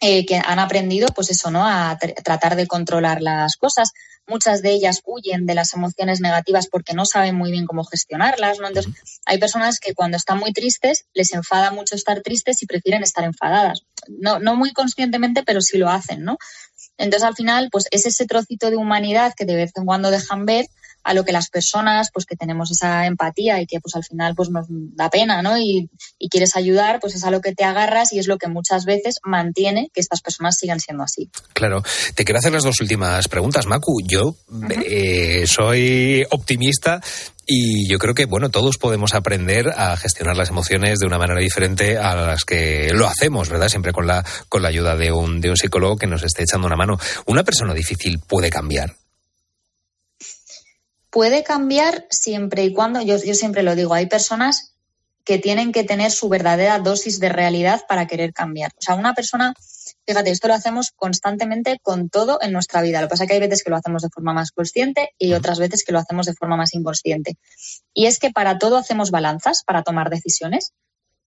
[0.00, 1.64] Eh, que han aprendido, pues eso, ¿no?
[1.64, 3.92] A tr tratar de controlar las cosas.
[4.26, 8.58] Muchas de ellas huyen de las emociones negativas porque no saben muy bien cómo gestionarlas,
[8.58, 8.66] ¿no?
[8.66, 9.20] Entonces, uh -huh.
[9.24, 13.24] hay personas que cuando están muy tristes les enfada mucho estar tristes y prefieren estar
[13.24, 13.86] enfadadas.
[14.08, 16.38] No, no muy conscientemente, pero sí lo hacen, ¿no?
[16.98, 20.44] Entonces, al final, pues es ese trocito de humanidad que de vez en cuando dejan
[20.44, 20.66] ver
[21.04, 24.34] a lo que las personas, pues que tenemos esa empatía y que pues al final
[24.34, 25.58] pues nos da pena, ¿no?
[25.58, 28.48] Y, y, quieres ayudar, pues es a lo que te agarras y es lo que
[28.48, 31.30] muchas veces mantiene que estas personas sigan siendo así.
[31.52, 31.82] Claro.
[32.14, 34.00] Te quiero hacer las dos últimas preguntas, Macu.
[34.06, 34.84] Yo uh -huh.
[34.86, 37.00] eh, soy optimista
[37.46, 41.40] y yo creo que, bueno, todos podemos aprender a gestionar las emociones de una manera
[41.40, 43.68] diferente a las que lo hacemos, ¿verdad?
[43.68, 46.66] Siempre con la, con la ayuda de un, de un psicólogo que nos esté echando
[46.66, 46.98] una mano.
[47.26, 48.96] ¿Una persona difícil puede cambiar?
[51.14, 54.74] Puede cambiar siempre y cuando, yo, yo siempre lo digo, hay personas
[55.24, 58.72] que tienen que tener su verdadera dosis de realidad para querer cambiar.
[58.76, 59.54] O sea, una persona
[60.06, 63.00] Fíjate, esto lo hacemos constantemente con todo en nuestra vida.
[63.00, 65.32] Lo que pasa es que hay veces que lo hacemos de forma más consciente y
[65.32, 67.38] otras veces que lo hacemos de forma más inconsciente.
[67.94, 70.72] Y es que para todo hacemos balanzas para tomar decisiones.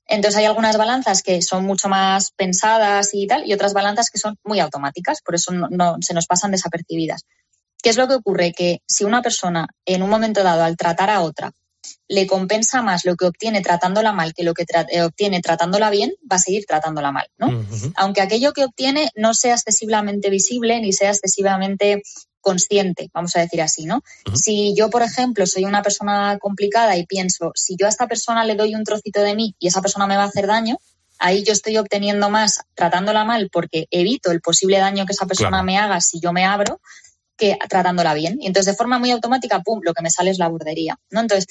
[0.06, 4.20] Entonces hay algunas balanzas que son mucho más pensadas y tal, y otras balanzas que
[4.20, 7.26] son muy automáticas, por eso no, se nos pasan desapercibidas.
[7.82, 8.54] ¿Qué es lo que ocurre?
[8.54, 11.52] Que si una persona en un momento dado al tratar a otra
[12.08, 16.14] le compensa más lo que obtiene tratándola mal que lo que eh, obtiene tratándola bien,
[16.30, 17.66] va a seguir tratándola mal, ¿no?
[17.96, 22.02] Aunque aquello que obtiene no sea excesivamente visible ni sea excesivamente
[22.40, 24.04] consciente, vamos a decir así, ¿no?
[24.34, 28.46] Si yo, por ejemplo, soy una persona complicada y pienso, si yo a esta persona
[28.46, 30.78] le doy un trocito de mí y esa persona me va a hacer daño,
[31.20, 35.62] ahí yo estoy obteniendo más tratándola mal porque evito el posible daño que esa persona
[35.64, 36.80] me haga si yo me abro
[37.38, 38.38] que tratándola bien.
[38.42, 41.22] Y entonces, de forma muy automática, pum, lo que me sale es la burdería, ¿no?
[41.22, 41.48] Entonces,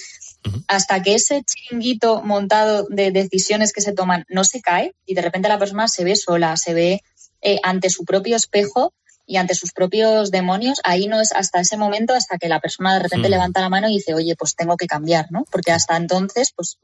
[0.68, 5.22] hasta que ese chinguito montado de decisiones que se toman no se cae y de
[5.22, 7.02] repente la persona se ve sola, se ve
[7.40, 8.92] eh, ante su propio espejo,
[9.26, 12.94] y ante sus propios demonios, ahí no es hasta ese momento, hasta que la persona
[12.94, 13.30] de repente hmm.
[13.30, 15.44] levanta la mano y dice, oye, pues tengo que cambiar, ¿no?
[15.50, 16.78] Porque hasta entonces, pues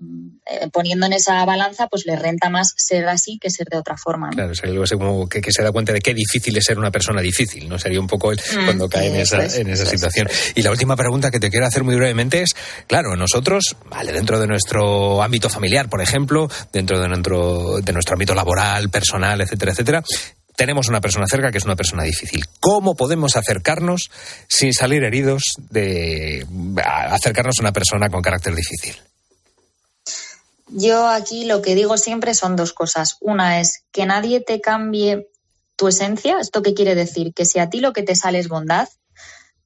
[0.46, 3.96] eh, poniendo en esa balanza, pues le renta más ser así que ser de otra
[3.96, 4.26] forma.
[4.26, 4.32] ¿no?
[4.32, 6.90] Claro, sería algo así como que, se da cuenta de qué difícil es ser una
[6.90, 7.78] persona difícil, ¿no?
[7.78, 10.28] Sería un poco hmm, cuando cae en esa, en esa situación.
[10.54, 12.54] Y la última pregunta que te quiero hacer muy brevemente es,
[12.86, 18.14] claro, nosotros, vale, dentro de nuestro ámbito familiar, por ejemplo, dentro de nuestro, de nuestro
[18.14, 20.02] ámbito laboral, personal, etcétera, etcétera,
[20.56, 22.44] tenemos una persona cerca que es una persona difícil.
[22.60, 24.10] ¿Cómo podemos acercarnos
[24.48, 26.46] sin salir heridos de
[26.84, 28.96] acercarnos a una persona con carácter difícil?
[30.68, 33.16] Yo aquí lo que digo siempre son dos cosas.
[33.20, 35.28] Una es que nadie te cambie
[35.76, 36.38] tu esencia.
[36.40, 37.34] ¿Esto qué quiere decir?
[37.34, 38.88] Que si a ti lo que te sale es bondad,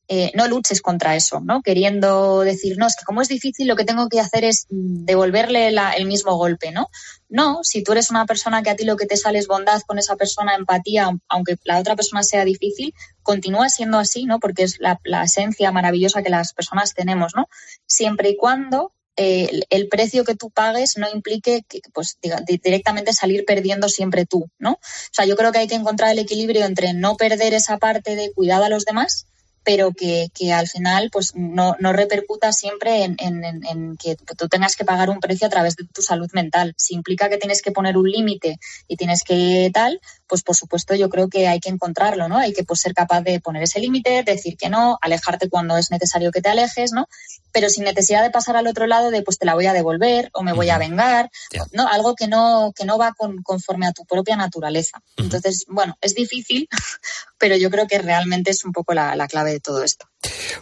[0.09, 1.63] eh, no luches contra eso, ¿no?
[1.63, 5.69] Queriendo decir, no, es que como es difícil, lo que tengo que hacer es devolverle
[5.69, 6.91] el mismo golpe, ¿no?
[7.29, 9.83] No, si tú eres una persona que a ti lo que te sale es bondad
[9.85, 14.39] con esa persona, empatía, aunque la otra persona sea difícil, continúa siendo así, ¿no?
[14.39, 17.49] Porque es la, esencia maravillosa que las personas tenemos, ¿no?
[17.85, 22.17] Siempre y cuando eh, el, precio que tú pagues no implique que, pues,
[22.63, 24.73] directamente salir perdiendo siempre tú, ¿no?
[24.75, 24.79] O
[25.11, 28.33] sea, yo creo que hay que encontrar el equilibrio entre no perder esa parte de
[28.33, 29.27] cuidado a los demás,
[29.67, 34.47] pero que, que al final pues no, no repercuta siempre en, en, en, que tú
[34.47, 36.73] tengas que pagar un precio a través de tu salud mental.
[36.77, 40.95] Si implica que tienes que poner un límite y tienes que tal, pues por supuesto
[40.95, 42.39] yo creo que hay que encontrarlo, ¿no?
[42.39, 45.91] Hay que pues, ser capaz de poner ese límite, decir que no, alejarte cuando es
[45.91, 47.09] necesario que te alejes, ¿no?
[47.53, 50.31] Pero sin necesidad de pasar al otro lado de pues te la voy a devolver
[50.33, 51.31] o me voy a vengar,
[51.73, 51.89] ¿no?
[51.89, 55.01] Algo que no, que no va con, conforme a tu propia naturaleza.
[55.17, 56.69] Entonces, bueno, es difícil,
[57.39, 60.07] pero yo creo que realmente es un poco la, la clave de todo esto.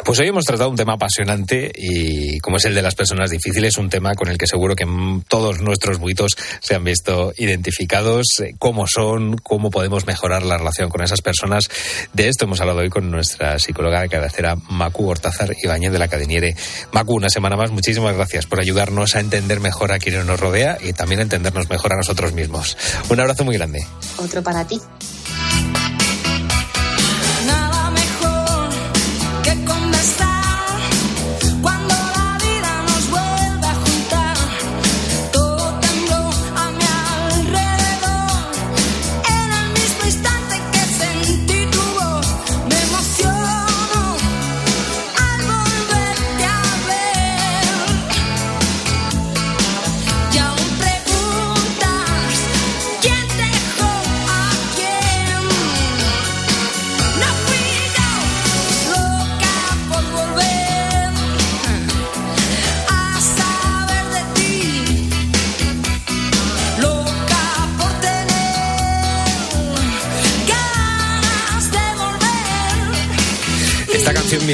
[0.05, 3.79] Pues hoy hemos tratado un tema apasionante y como es el de las personas difíciles,
[3.79, 4.87] un tema con el que seguro que
[5.29, 10.91] todos nuestros buitos se han visto identificados, eh, cómo son, cómo podemos mejorar la relación
[10.91, 11.69] con esas personas.
[12.13, 16.09] De esto hemos hablado hoy con nuestra psicóloga de cabecera, Macu Hortázar Ibañez de la
[16.09, 16.57] Cadeniere.
[16.93, 20.79] Macu, una semana más, muchísimas gracias por ayudarnos a entender mejor a quien nos rodea
[20.81, 22.77] y también a entendernos mejor a nosotros mismos.
[23.09, 23.85] Un abrazo muy grande.
[24.19, 24.81] Otro para ti.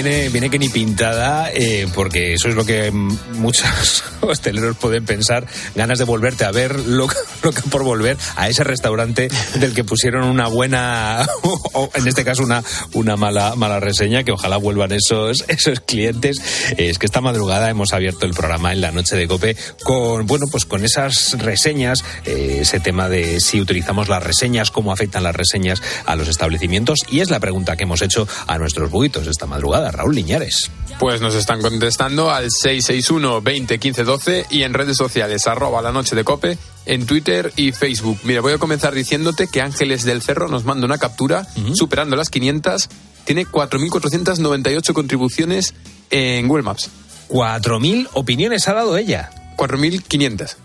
[0.02, 5.46] Viene, viene que ni pintada, eh, porque eso es lo que muchos hosteleros pueden pensar,
[5.74, 7.16] ganas de volverte a ver, loca,
[7.70, 12.64] por volver a ese restaurante del que pusieron una buena, o en este caso una,
[12.94, 16.40] una mala, mala reseña, que ojalá vuelvan esos, esos clientes.
[16.78, 20.46] Es que esta madrugada hemos abierto el programa en la noche de Cope con, bueno,
[20.50, 25.36] pues con esas reseñas, eh, ese tema de si utilizamos las reseñas, cómo afectan las
[25.36, 29.46] reseñas a los establecimientos, y es la pregunta que hemos hecho a nuestros buitos esta
[29.46, 30.70] madrugada, Raúl Liñares.
[30.98, 35.92] Pues nos están contestando al 661 20 15 12 y en redes sociales, arroba la
[35.92, 38.18] noche de cope, en Twitter y Facebook.
[38.24, 42.28] Mira, voy a comenzar diciéndote que Ángeles del Cerro nos manda una captura superando las
[42.28, 42.88] 500,
[43.24, 45.74] tiene 4.498 contribuciones
[46.10, 46.90] en Google Maps.
[47.28, 49.30] 4.000 opiniones ha dado ella.
[49.60, 50.56] 4.500.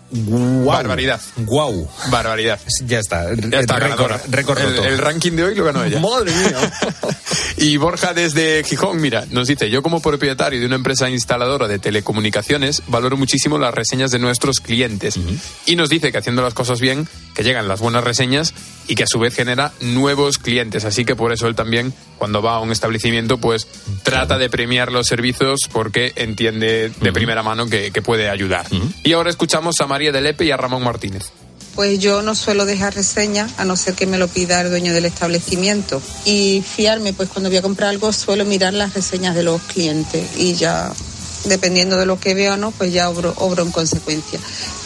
[0.64, 1.20] Barbaridad.
[1.36, 1.86] Guau.
[2.10, 2.58] Barbaridad.
[2.86, 3.34] Ya está.
[3.34, 4.20] Ya está, récord, ganadora.
[4.30, 4.84] récord el, roto.
[4.84, 6.00] el ranking de hoy lo ganó ella.
[6.00, 6.72] Madre mía.
[7.58, 11.78] Y Borja desde Gijón, mira, nos dice, yo como propietario de una empresa instaladora de
[11.78, 15.18] telecomunicaciones valoro muchísimo las reseñas de nuestros clientes.
[15.64, 18.52] Y nos dice que haciendo las cosas bien, que llegan las buenas reseñas
[18.88, 20.84] y que a su vez genera nuevos clientes.
[20.84, 23.66] Así que por eso él también, cuando va a un establecimiento, pues
[24.02, 28.66] trata de premiar los servicios porque entiende de primera mano que, que puede ayudar.
[29.02, 31.30] Y ahora escuchamos a María de Lepe y a Ramón Martínez.
[31.74, 34.94] Pues yo no suelo dejar reseñas a no ser que me lo pida el dueño
[34.94, 36.00] del establecimiento.
[36.24, 40.26] Y fiarme, pues cuando voy a comprar algo suelo mirar las reseñas de los clientes
[40.38, 40.90] y ya,
[41.48, 42.70] dependiendo de lo que veo, ¿no?
[42.70, 44.38] Pues ya obro, obro en consecuencia.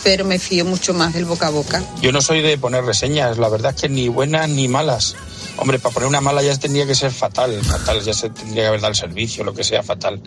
[0.03, 1.83] Pero me fío mucho más del boca a boca.
[2.01, 5.17] Yo no soy de poner reseñas, la verdad es que ni buenas ni malas.
[5.57, 8.69] Hombre, para poner una mala ya tendría que ser fatal, fatal, ya se tendría que
[8.69, 10.21] haber dado el servicio, lo que sea, fatal.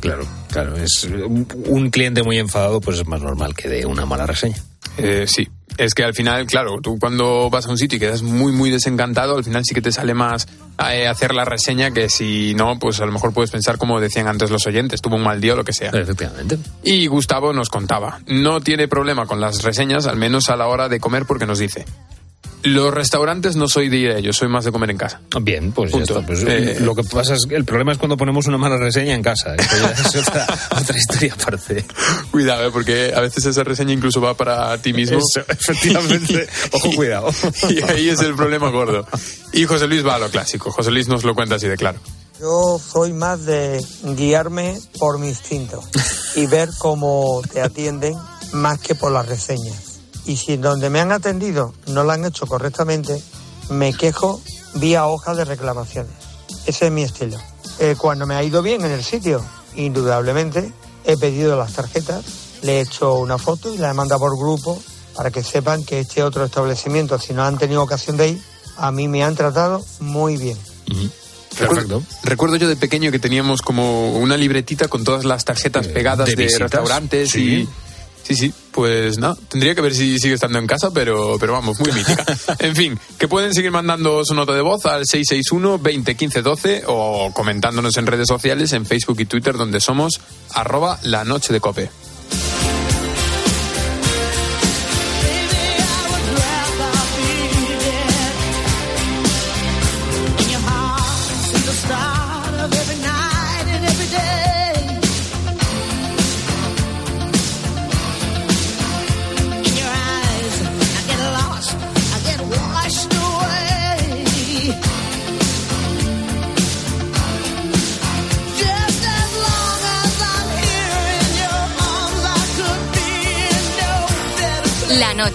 [0.00, 0.76] Claro, claro.
[0.76, 4.62] Es un, un cliente muy enfadado, pues es más normal que dé una mala reseña.
[4.98, 8.22] Eh, sí, es que al final, claro, tú cuando vas a un sitio y quedas
[8.22, 10.46] muy, muy desencantado, al final sí que te sale más
[10.90, 14.28] eh, hacer la reseña que si no, pues a lo mejor puedes pensar, como decían
[14.28, 15.90] antes los oyentes, tuvo un mal día o lo que sea.
[15.90, 16.58] Efectivamente.
[16.82, 20.88] Y Gustavo nos contaba, no tiene problema con las reseñas, al menos a la hora
[20.88, 21.84] de comer, porque nos dice,
[22.62, 25.20] los restaurantes no soy de ir a ellos, soy más de comer en casa.
[25.40, 26.14] Bien, pues Punto.
[26.14, 26.26] ya está.
[26.26, 29.14] Pues, Eh, lo que pasa es que el problema es cuando ponemos una mala reseña
[29.14, 29.54] en casa.
[29.56, 30.46] Esto ya es otra,
[30.80, 31.84] otra historia aparte.
[32.30, 35.18] Cuidado, eh, porque a veces esa reseña incluso va para ti mismo.
[35.18, 36.46] Eso, efectivamente.
[36.72, 37.28] Ojo, cuidado.
[37.68, 39.06] y ahí es el problema gordo.
[39.52, 40.70] Y José Luis va a lo clásico.
[40.70, 41.98] José Luis nos lo cuenta así de claro.
[42.40, 43.78] Yo soy más de
[44.16, 45.80] guiarme por mi instinto
[46.34, 48.14] y ver cómo te atienden
[48.52, 49.91] más que por las reseñas.
[50.26, 53.20] Y si donde me han atendido no lo han hecho correctamente,
[53.70, 54.40] me quejo
[54.74, 56.12] vía hoja de reclamaciones.
[56.66, 57.38] Ese es mi estilo.
[57.78, 59.44] Eh, cuando me ha ido bien en el sitio,
[59.74, 60.72] indudablemente,
[61.04, 62.24] he pedido las tarjetas,
[62.62, 64.80] le he hecho una foto y la he mandado por grupo
[65.14, 68.42] para que sepan que este otro establecimiento, si no han tenido ocasión de ir,
[68.76, 70.56] a mí me han tratado muy bien.
[71.58, 76.34] Recuerdo, recuerdo yo de pequeño que teníamos como una libretita con todas las tarjetas pegadas
[76.34, 77.68] de restaurantes sí.
[77.68, 77.68] y...
[78.22, 81.78] Sí, sí, pues nada, tendría que ver si sigue estando en casa, pero, pero vamos,
[81.80, 82.24] muy mítica.
[82.58, 86.82] En fin, que pueden seguir mandando su nota de voz al 661 20 15 12
[86.86, 90.20] o comentándonos en redes sociales, en Facebook y Twitter, donde somos
[90.54, 91.90] arroba la noche de cope.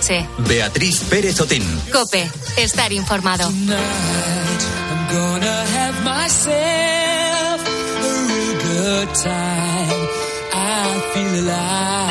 [0.08, 0.28] Noche.
[0.40, 1.64] Beatriz Pérez Otín.
[1.92, 2.30] Cope.
[2.58, 3.48] Estar informado.
[10.54, 12.07] I'm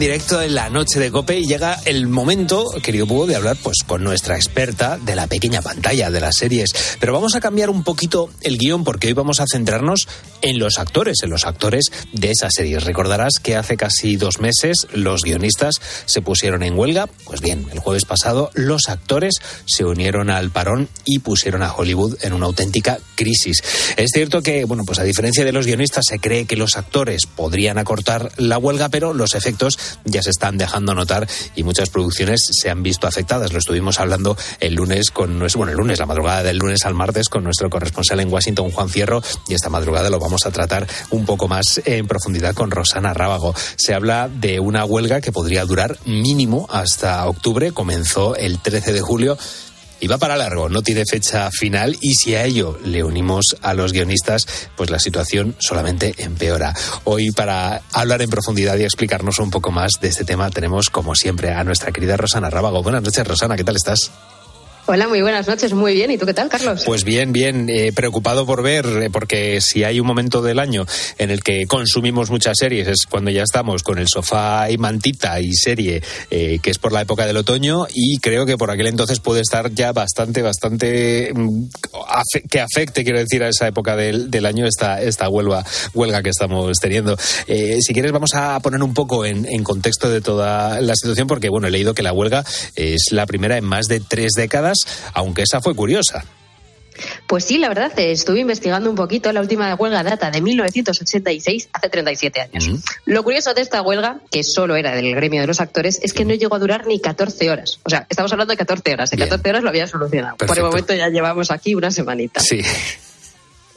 [0.00, 3.84] directo en la noche de Cope y llega el momento, querido Búho, de hablar pues
[3.86, 6.70] con nuestra experta de la pequeña pantalla de las series.
[6.98, 10.08] Pero vamos a cambiar un poquito el guion porque hoy vamos a centrarnos
[10.40, 12.84] en los actores, en los actores de esas series.
[12.84, 15.74] Recordarás que hace casi dos meses los guionistas
[16.06, 17.06] se pusieron en huelga.
[17.26, 19.34] Pues bien, el jueves pasado los actores
[19.66, 23.62] se unieron al parón y pusieron a Hollywood en una auténtica crisis.
[23.98, 27.26] Es cierto que, bueno, pues a diferencia de los guionistas se cree que los actores
[27.26, 32.40] podrían acortar la huelga, pero los efectos ya se están dejando notar y muchas producciones
[32.50, 33.52] se han visto afectadas.
[33.52, 36.94] Lo estuvimos hablando el lunes con nuestro, bueno, el lunes, la madrugada del lunes al
[36.94, 40.86] martes con nuestro corresponsal en Washington, Juan Fierro, y esta madrugada lo vamos a tratar
[41.10, 43.54] un poco más en profundidad con Rosana Rábago.
[43.76, 49.00] Se habla de una huelga que podría durar mínimo hasta octubre, comenzó el 13 de
[49.00, 49.38] julio
[50.00, 53.74] y va para largo, no tiene fecha final y si a ello le unimos a
[53.74, 54.46] los guionistas,
[54.76, 56.74] pues la situación solamente empeora.
[57.04, 61.14] Hoy para hablar en profundidad y explicarnos un poco más de este tema tenemos como
[61.14, 62.82] siempre a nuestra querida Rosana Rábago.
[62.82, 64.10] Buenas noches Rosana, ¿qué tal estás?
[64.92, 65.72] Hola, muy buenas noches.
[65.72, 66.10] Muy bien.
[66.10, 66.82] ¿Y tú qué tal, Carlos?
[66.84, 67.68] Pues bien, bien.
[67.68, 70.84] Eh, preocupado por ver, eh, porque si hay un momento del año
[71.16, 75.40] en el que consumimos muchas series, es cuando ya estamos con el sofá y mantita
[75.40, 78.88] y serie, eh, que es por la época del otoño, y creo que por aquel
[78.88, 81.66] entonces puede estar ya bastante, bastante mm,
[82.50, 85.64] que afecte, quiero decir, a esa época del, año esta, esta huelga,
[85.94, 87.16] huelga que estamos teniendo.
[87.46, 91.48] Si quieres, vamos a poner un poco en, en contexto de toda la situación, porque
[91.48, 94.79] bueno, he leído que la huelga es la primera en más de tres décadas,
[95.14, 96.24] aunque esa fue curiosa.
[97.26, 99.32] Pues sí, la verdad, estuve investigando un poquito.
[99.32, 102.68] La última huelga data de 1986, hace 37 años.
[103.06, 106.26] Lo curioso de esta huelga, que solo era del gremio de los actores, es que
[106.26, 107.78] no llegó a durar ni 14 horas.
[107.84, 109.12] O sea, estamos hablando de 14 horas.
[109.14, 110.36] En 14 horas lo había solucionado.
[110.36, 112.40] Por el momento ya llevamos aquí una semanita.
[112.40, 112.60] Sí.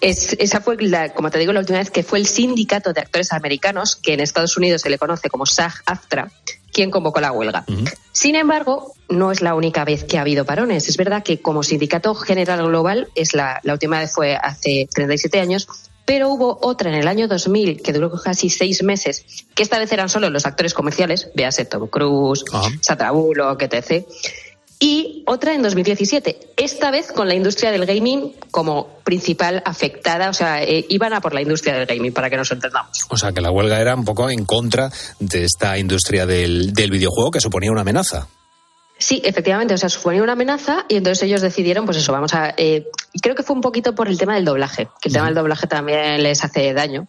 [0.01, 2.99] Es- esa fue, la, como te digo, la última vez que fue el sindicato de
[2.99, 6.29] actores americanos, que en Estados Unidos se le conoce como SAG-AFTRA,
[6.73, 7.65] quien convocó la huelga.
[8.11, 10.89] Sin embargo, no es la única vez que ha habido parones.
[10.89, 15.39] Es verdad que como sindicato general global, es la, la última vez fue hace 37
[15.39, 15.67] años,
[16.05, 19.91] pero hubo otra en el año 2000 que duró casi seis meses, que esta vez
[19.91, 22.43] eran solo los actores comerciales, véase Tom Cruise,
[22.81, 24.05] Sandra Bullock, etc.
[24.85, 30.33] Y otra en 2017, esta vez con la industria del gaming como principal afectada, o
[30.33, 32.89] sea, eh, iban a por la industria del gaming, para que nos entendamos.
[33.07, 36.91] O sea, que la huelga era un poco en contra de esta industria del, del
[36.91, 38.27] videojuego que suponía una amenaza.
[38.97, 42.53] Sí, efectivamente, o sea, suponía una amenaza y entonces ellos decidieron, pues eso, vamos a...
[42.55, 42.87] eh,
[43.21, 45.67] creo que fue un poquito por el tema del doblaje, que el tema del doblaje
[45.67, 47.07] también les hace daño.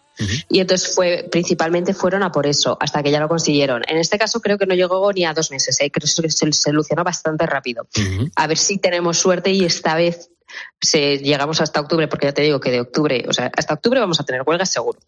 [0.49, 3.83] Y entonces fue, principalmente fueron a por eso, hasta que ya lo consiguieron.
[3.87, 5.91] En este caso creo que no llegó ni a dos meses, ¿eh?
[5.91, 7.87] creo que se solucionó bastante rápido.
[8.35, 10.29] A ver si tenemos suerte y esta vez
[10.85, 13.99] se, llegamos hasta octubre, porque ya te digo que de octubre, o sea, hasta octubre
[13.99, 14.99] vamos a tener huelgas seguro.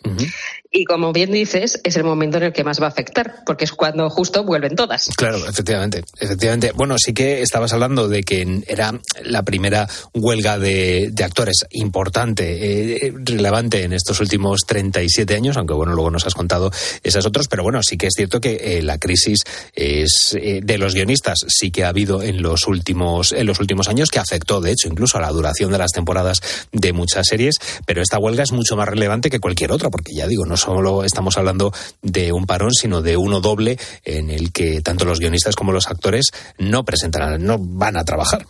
[0.72, 3.66] Y como bien dices, es el momento en el que más va a afectar, porque
[3.66, 5.10] es cuando justo vuelven todas.
[5.16, 6.72] Claro, efectivamente, efectivamente.
[6.74, 13.08] Bueno, sí que estabas hablando de que era la primera huelga de, de actores importante,
[13.08, 16.72] eh, relevante en estos últimos 37 años, aunque bueno, luego nos has contado
[17.04, 19.40] esas otras, pero bueno, sí que es cierto que eh, la crisis
[19.74, 23.88] es eh, de los guionistas sí que ha habido en los últimos en los últimos
[23.88, 26.42] años que afectó, de hecho, incluso a la duración de las temporadas
[26.72, 30.28] de muchas series, pero esta huelga es mucho más relevante que cualquier otra, porque ya
[30.28, 34.82] digo, no solo estamos hablando de un parón, sino de uno doble en el que
[34.82, 38.46] tanto los guionistas como los actores no presentarán, no van a trabajar.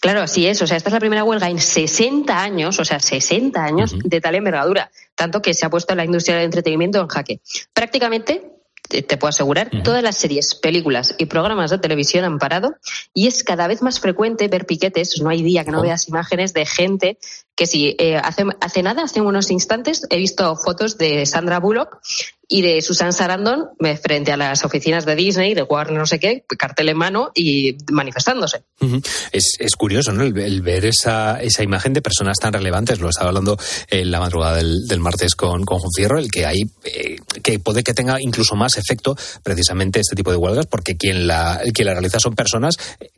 [0.00, 0.60] Claro, así es.
[0.62, 4.20] O sea, esta es la primera huelga en 60 años, o sea, 60 años de
[4.20, 7.40] tal envergadura, tanto que se ha puesto la industria del entretenimiento en jaque.
[7.72, 8.59] Prácticamente,
[8.90, 12.74] te puedo asegurar, todas las series, películas y programas de televisión han parado
[13.14, 15.20] y es cada vez más frecuente ver piquetes.
[15.22, 17.18] No hay día que no veas imágenes de gente
[17.54, 22.00] que si eh, hace, hace nada, hace unos instantes, he visto fotos de Sandra Bullock
[22.52, 26.18] y de Susan Sarandon eh, frente a las oficinas de Disney, de Warner, no sé
[26.18, 28.64] qué, cartel en mano y manifestándose.
[29.30, 30.24] Es, es curioso, ¿no?
[30.24, 32.98] El, ver esa, esa imagen de personas tan relevantes.
[32.98, 33.56] Lo estaba hablando
[33.88, 37.60] en la madrugada del, del martes con, con Juan Fierro, el que hay, eh, que
[37.60, 41.86] puede que tenga incluso más efecto precisamente este tipo de huelgas, porque quien la, quien
[41.86, 42.74] la realiza son personas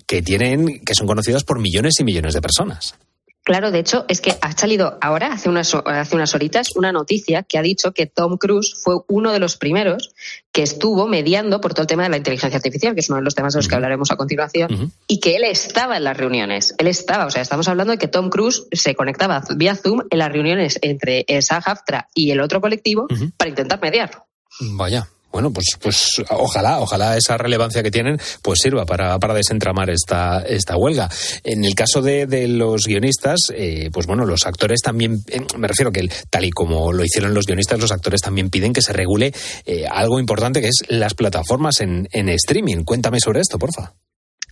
[0.06, 2.96] que tienen, que son conocidas por millones y millones de personas.
[3.44, 7.42] Claro, de hecho, es que ha salido ahora, hace unas, hace unas horitas, una noticia
[7.42, 10.14] que ha dicho que Tom Cruise fue uno de los primeros
[10.52, 13.24] que estuvo mediando por todo el tema de la inteligencia artificial, que es uno de
[13.24, 16.74] los temas de los que hablaremos a continuación, y que él estaba en las reuniones.
[16.78, 20.18] Él estaba, o sea, estamos hablando de que Tom Cruise se conectaba vía Zoom en
[20.18, 24.24] las reuniones entre el SAG-AFTRA y el otro colectivo para intentar mediar.
[24.60, 25.08] Vaya.
[25.32, 30.40] Bueno, pues, pues ojalá, ojalá esa relevancia que tienen pues sirva para, para desentramar esta,
[30.40, 31.08] esta huelga.
[31.42, 35.68] En el caso de, de los guionistas, eh, pues bueno, los actores también, eh, me
[35.68, 38.92] refiero que tal y como lo hicieron los guionistas, los actores también piden que se
[38.92, 39.32] regule
[39.64, 42.84] eh, algo importante que es las plataformas en, en streaming.
[42.84, 43.94] Cuéntame sobre esto, porfa.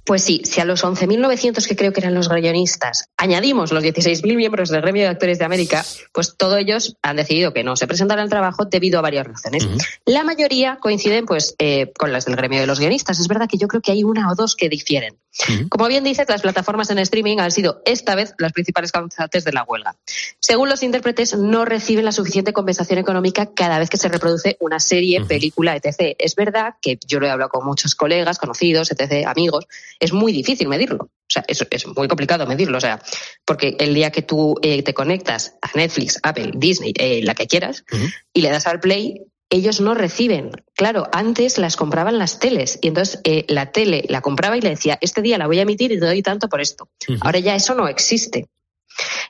[0.04, 4.36] Pues sí, si a los 11.900 que creo que eran los guionistas añadimos los 16.000
[4.36, 7.86] miembros del gremio de actores de América, pues todos ellos han decidido que no se
[7.86, 9.68] presentarán al trabajo debido a varias razones.
[10.06, 13.20] La mayoría coinciden pues eh, con las del gremio de los guionistas.
[13.20, 15.18] Es verdad que yo creo que hay una o dos que difieren.
[15.68, 19.52] Como bien dices, las plataformas en streaming han sido esta vez las principales causantes de
[19.52, 19.96] la huelga.
[20.38, 24.80] Según los intérpretes, no reciben la suficiente compensación económica cada vez que se reproduce una
[24.80, 26.16] serie, película, etc.
[26.18, 29.66] Es verdad que yo lo he hablado con muchos colegas, conocidos, etc., amigos,
[30.00, 31.04] es muy difícil medirlo.
[31.04, 32.78] O sea, es, es muy complicado medirlo.
[32.78, 33.00] O sea,
[33.44, 37.46] porque el día que tú eh, te conectas a Netflix, Apple, Disney, eh, la que
[37.46, 37.84] quieras,
[38.32, 40.52] y le das al play, ellos no reciben.
[40.74, 44.70] Claro, antes las compraban las teles y entonces eh, la tele la compraba y le
[44.70, 46.88] decía, este día la voy a emitir y te doy tanto por esto.
[47.20, 48.48] Ahora ya eso no existe.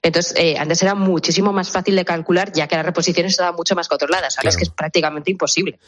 [0.02, 3.74] Entonces, eh, antes era muchísimo más fácil de calcular, ya que las reposiciones estaban mucho
[3.74, 4.38] más controladas.
[4.38, 5.78] Ahora es que es prácticamente imposible.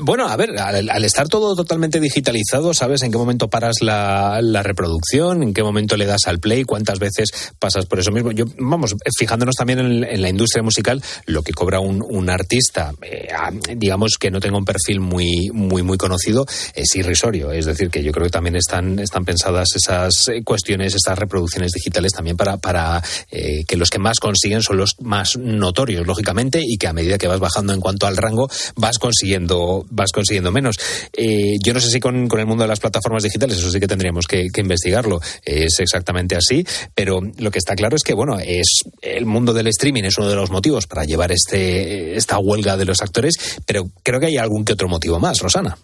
[0.00, 5.42] Bueno, a ver, al, estar todo totalmente digitalizado, ¿sabes en qué momento paras la, reproducción?
[5.42, 6.64] ¿En qué momento le das al play?
[6.64, 8.32] ¿Cuántas veces pasas por eso mismo?
[8.32, 13.28] Yo, vamos, fijándonos también en, la industria musical, lo que cobra un, artista, eh,
[13.76, 17.52] digamos que no tenga un perfil muy, muy, muy conocido, es irrisorio.
[17.52, 21.72] Es decir, que yo creo que también están, están pensadas esas eh, cuestiones, estas reproducciones
[21.72, 26.62] digitales también para, para eh, que los que más consiguen son los más notorios, lógicamente,
[26.64, 30.52] y que a medida que vas bajando en cuanto al rango, vas consiguiendo, vas consiguiendo
[30.52, 30.76] menos.
[31.12, 33.88] Eh, yo no sé si con, el mundo de las plataformas digitales, eso sí que
[33.88, 38.82] tendríamos que, investigarlo, es exactamente así, pero lo que está claro es que, bueno, es
[39.00, 42.84] el mundo del streaming es uno de los motivos para llevar este, esta huelga de
[42.84, 43.34] los actores,
[43.66, 45.76] pero creo que hay algún que otro motivo más, Rosana.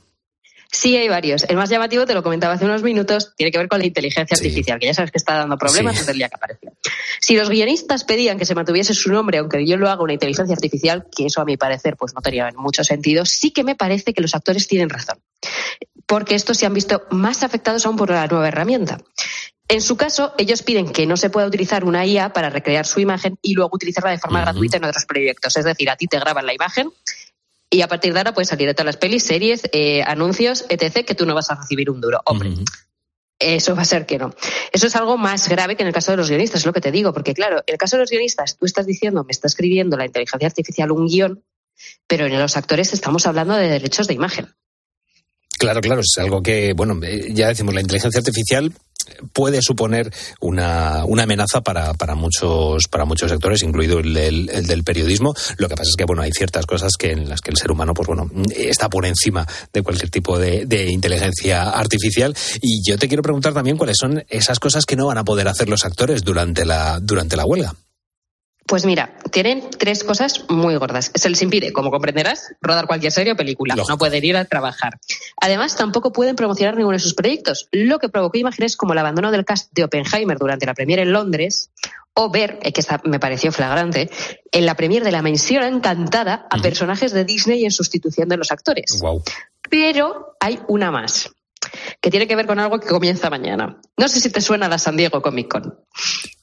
[0.71, 1.45] Sí, hay varios.
[1.45, 4.35] El más llamativo, te lo comentaba hace unos minutos, tiene que ver con la inteligencia
[4.35, 6.73] artificial, que ya sabes que está dando problemas desde el día que apareció.
[7.21, 10.55] Si los guionistas pedían que se mantuviese su nombre, aunque yo lo haga una inteligencia
[10.55, 14.13] artificial, que eso a mi parecer pues no tenía mucho sentido, sí que me parece
[14.13, 15.19] que los actores tienen razón.
[16.07, 18.99] Porque estos se han visto más afectados aún por la nueva herramienta.
[19.69, 23.01] En su caso, ellos piden que no se pueda utilizar una IA para recrear su
[23.01, 25.57] imagen y luego utilizarla de forma gratuita en otros proyectos.
[25.59, 26.91] Es decir, a ti te graban la imagen
[27.71, 31.05] y a partir de ahora puedes salir de todas las pelis, series, eh, anuncios, etc.,
[31.05, 32.21] que tú no vas a recibir un duro.
[32.25, 32.55] Hombre.
[33.39, 34.35] Eso va a ser que no.
[34.73, 36.81] Eso es algo más grave que en el caso de los guionistas, es lo que
[36.81, 39.47] te digo, porque claro, en el caso de los guionistas, tú estás diciendo, me está
[39.47, 41.45] escribiendo la inteligencia artificial un guion,
[42.07, 44.49] pero en los actores estamos hablando de derechos de imagen.
[45.59, 48.73] Claro, claro, es algo que, bueno, eh, ya decimos, la inteligencia artificial
[49.33, 55.35] puede suponer una, una amenaza para, para, muchos, para muchos sectores, incluido el del, periodismo.
[55.57, 57.71] Lo que pasa es que bueno, hay ciertas cosas que en las que el ser
[57.71, 62.35] humano pues bueno, está por encima de cualquier tipo de, de inteligencia artificial.
[62.61, 65.49] Y yo te quiero preguntar también cuáles son esas cosas que no van a poder
[65.49, 67.75] hacer los actores durante la, durante la huelga.
[68.69, 71.11] Pues mira, tienen tres cosas muy gordas.
[71.15, 73.75] Se les impide, como comprenderás, rodar cualquier serie o película.
[73.75, 74.99] No pueden ir a trabajar.
[75.41, 79.31] Además, tampoco pueden promocionar ninguno de sus proyectos, lo que provocó imágenes como el abandono
[79.31, 81.71] del cast de Oppenheimer durante la premiere en Londres,
[82.13, 84.11] o ver, que esta me pareció flagrante,
[84.53, 88.53] en la premiere de La Mansión Encantada a personajes de Disney en sustitución de los
[88.53, 89.01] actores.
[89.71, 91.31] Pero hay una más
[92.01, 93.81] que tiene que ver con algo que comienza mañana.
[93.97, 95.75] No sé si te suena la San Diego Comic Con.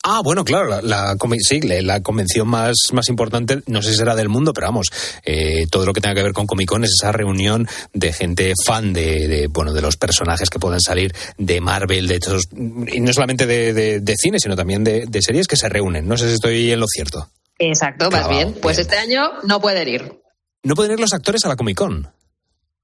[0.03, 4.15] Ah, bueno, claro, la, la, sí, la convención más, más importante, no sé si será
[4.15, 4.87] del mundo, pero vamos,
[5.23, 8.53] eh, todo lo que tenga que ver con Comic Con es esa reunión de gente
[8.65, 13.13] fan de, bueno, de los personajes que pueden salir de Marvel, de estos, y no
[13.13, 16.07] solamente de, cine, sino también de, series que se reúnen.
[16.07, 17.27] No sé si estoy en lo cierto.
[17.57, 18.53] Exacto, más bien.
[18.61, 20.21] Pues este año no pueden ir.
[20.61, 22.11] No pueden ir los actores a la Comic Con.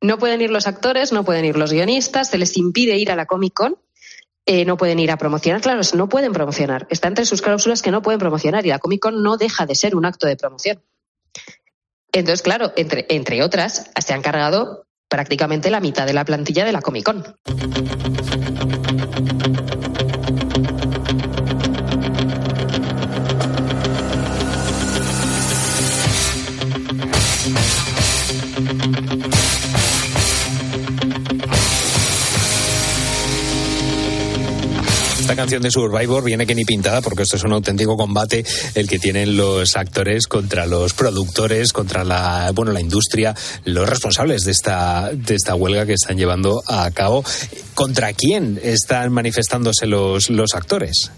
[0.01, 3.15] No pueden ir los actores, no pueden ir los guionistas, se les impide ir a
[3.15, 3.77] la Comic Con,
[4.45, 5.61] eh, no pueden ir a promocionar.
[5.61, 6.87] Claro, no pueden promocionar.
[6.89, 9.75] Está entre sus cláusulas que no pueden promocionar y la Comic Con no deja de
[9.75, 10.83] ser un acto de promoción.
[12.11, 16.71] Entonces, claro, entre, entre otras, se han cargado prácticamente la mitad de la plantilla de
[16.71, 17.35] la Comic Con.
[35.41, 38.99] Canción de Survivor viene que ni pintada porque esto es un auténtico combate el que
[38.99, 43.35] tienen los actores contra los productores, contra la, bueno, la industria,
[43.65, 47.23] los responsables de esta, de esta huelga que están llevando a cabo.
[47.73, 51.09] ¿Contra quién están manifestándose los, los actores?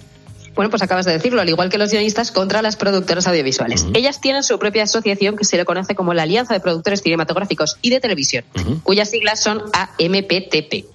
[0.56, 3.86] Bueno, pues acabas de decirlo, al igual que los guionistas contra las productoras audiovisuales.
[3.94, 7.78] Ellas tienen su propia asociación que se le conoce como la Alianza de Productores Cinematográficos
[7.82, 8.46] y de Televisión,
[8.84, 10.86] cuyas siglas son AMPTP.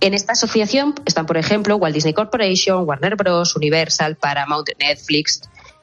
[0.00, 5.42] En esta asociación están, por ejemplo, Walt Disney Corporation, Warner Bros., Universal, Paramount, Netflix,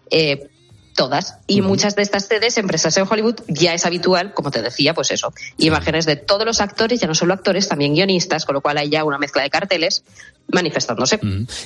[0.09, 0.49] eh,
[0.97, 1.35] todas.
[1.47, 5.11] Y muchas de estas sedes, empresas en Hollywood, ya es habitual, como te decía, pues
[5.11, 8.77] eso, imágenes de todos los actores, ya no solo actores, también guionistas, con lo cual
[8.77, 10.03] hay ya una mezcla de carteles
[10.51, 11.19] manifestándose.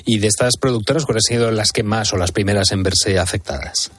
[0.05, 3.17] ¿Y de estas productoras cuáles han sido las que más o las primeras en verse
[3.17, 3.91] afectadas?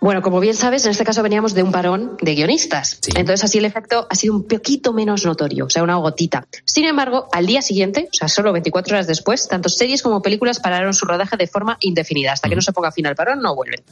[0.00, 2.98] Bueno, como bien sabes, en este caso veníamos de un parón de guionistas.
[3.08, 6.46] Entonces, así el efecto ha sido un poquito menos notorio, o sea, una gotita.
[6.64, 10.58] Sin embargo, al día siguiente, o sea, solo 24 horas después, tanto series como películas
[10.58, 12.32] pararon su rodaje de forma indefinida.
[12.32, 13.82] Hasta que no se ponga fin al parón, no vuelven.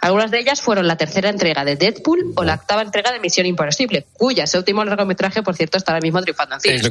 [0.00, 3.46] Algunas de ellas fueron la tercera entrega de Deadpool o la octava entrega de Misión
[3.46, 6.76] Imposible, cuya ese último largometraje, por cierto, está ahora mismo triunfando en cines.
[6.78, 6.90] Es lo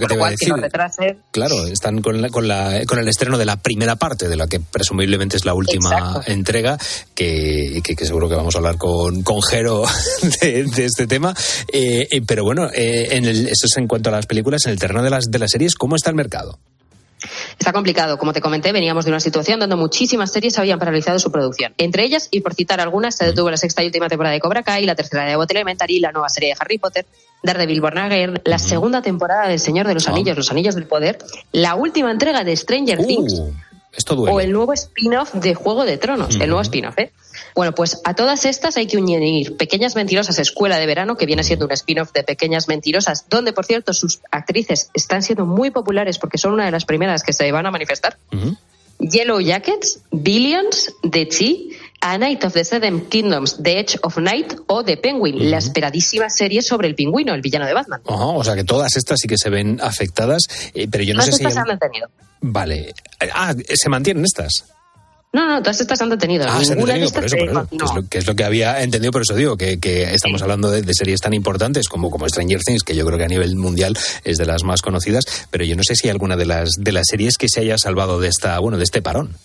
[1.32, 5.44] Claro, están con, con, el estreno de la primera parte, de la que presumiblemente es
[5.44, 6.78] la última entrega,
[7.14, 9.84] que, que, que seguro que vamos a hablar con, con Jero
[10.42, 11.34] de, este tema.
[11.72, 14.72] Eh, eh, pero bueno, eh, en el, eso es en cuanto a las películas, en
[14.72, 16.58] el terreno de las, de las series, ¿cómo está el mercado?
[17.60, 18.18] Está complicado.
[18.18, 21.74] Como te comenté, veníamos de una situación donde muchísimas series habían paralizado su producción.
[21.78, 24.64] Entre ellas, y por citar algunas, se detuvo la sexta y última temporada de Cobra
[24.64, 27.06] Kai, la tercera de Abbott Elementary, la nueva serie de Harry Potter,
[27.44, 30.86] Daredevil Born Again, la segunda temporada de El Señor de los Anillos, Los Anillos del
[30.86, 31.20] Poder,
[31.52, 33.42] la última entrega de Stranger Things
[33.94, 34.36] Esto duele.
[34.36, 37.12] o el nuevo spin-off de Juego de Tronos, el nuevo spin-off, ¿eh?
[37.56, 41.44] Bueno, pues a todas estas hay que unir Pequeñas Mentirosas Escuela de Verano, que viene
[41.44, 46.18] siendo un spin-off de Pequeñas Mentirosas, donde, por cierto, sus actrices están siendo muy populares
[46.18, 48.18] porque son una de las primeras que se van a manifestar.
[49.00, 51.72] Yellow Jackets, Billions, The Chi,
[52.02, 56.30] A Night of the Seven Kingdoms, The Edge of Night o The Penguin, la esperadísima
[56.30, 58.02] serie sobre el pingüino, el villano de Batman.
[58.06, 61.32] O sea que todas estas sí que se ven afectadas, eh, pero yo no sé
[61.32, 61.44] si...
[61.44, 62.10] se han detenido.
[62.42, 62.94] Vale.
[63.34, 64.66] Ah, ¿se mantienen estas?
[65.34, 66.46] No, no, todas estas han detenido.
[66.46, 67.68] Ah, se han detenido por eso, por eso.
[67.70, 70.42] Que es, lo, que es lo que había entendido, por eso digo que, que estamos
[70.42, 73.30] hablando de, de series tan importantes como, como Stranger Things, que yo creo que a
[73.30, 76.46] nivel mundial es de las más conocidas, pero yo no sé si hay alguna de
[76.46, 79.38] las, de las series que se haya salvado de esta, bueno, de este parón.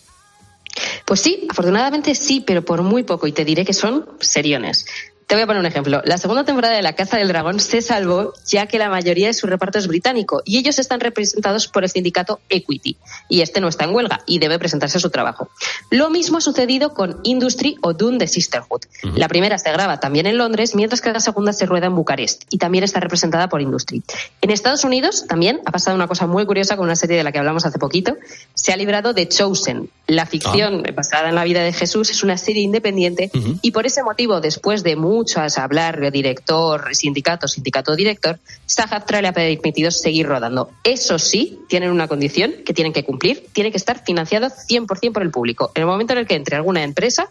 [1.05, 3.27] Pues sí, afortunadamente sí, pero por muy poco.
[3.27, 4.87] Y te diré que son seriones.
[5.27, 6.03] Te voy a poner un ejemplo.
[6.05, 9.35] La segunda temporada de La Caza del Dragón se salvó ya que la mayoría de
[9.35, 12.97] su reparto es británico y ellos están representados por el sindicato Equity.
[13.29, 15.49] Y este no está en huelga y debe presentarse a su trabajo.
[15.91, 18.83] Lo mismo ha sucedido con Industry o Dune de Sisterhood.
[19.17, 22.45] La primera se graba también en Londres, mientras que la segunda se rueda en Bucarest
[22.51, 24.05] y también está representada por Industry.
[24.43, 27.33] En Estados Unidos también ha pasado una cosa muy curiosa con una serie de la
[27.33, 28.17] que hablamos hace poquito.
[28.55, 29.91] Se ha librado de Chosen.
[30.07, 33.29] La ficción basada en la vida de Jesús es una serie independiente
[33.61, 39.29] y por ese motivo, después de muchas hablar de director, sindicato, sindicato director, SAG-AFTRA le
[39.29, 40.71] ha permitido seguir rodando.
[40.85, 45.23] Eso sí, tienen una condición que tienen que cumplir, tiene que estar financiado 100% por
[45.23, 45.73] el público.
[45.75, 47.31] En el momento en el que entre alguna empresa,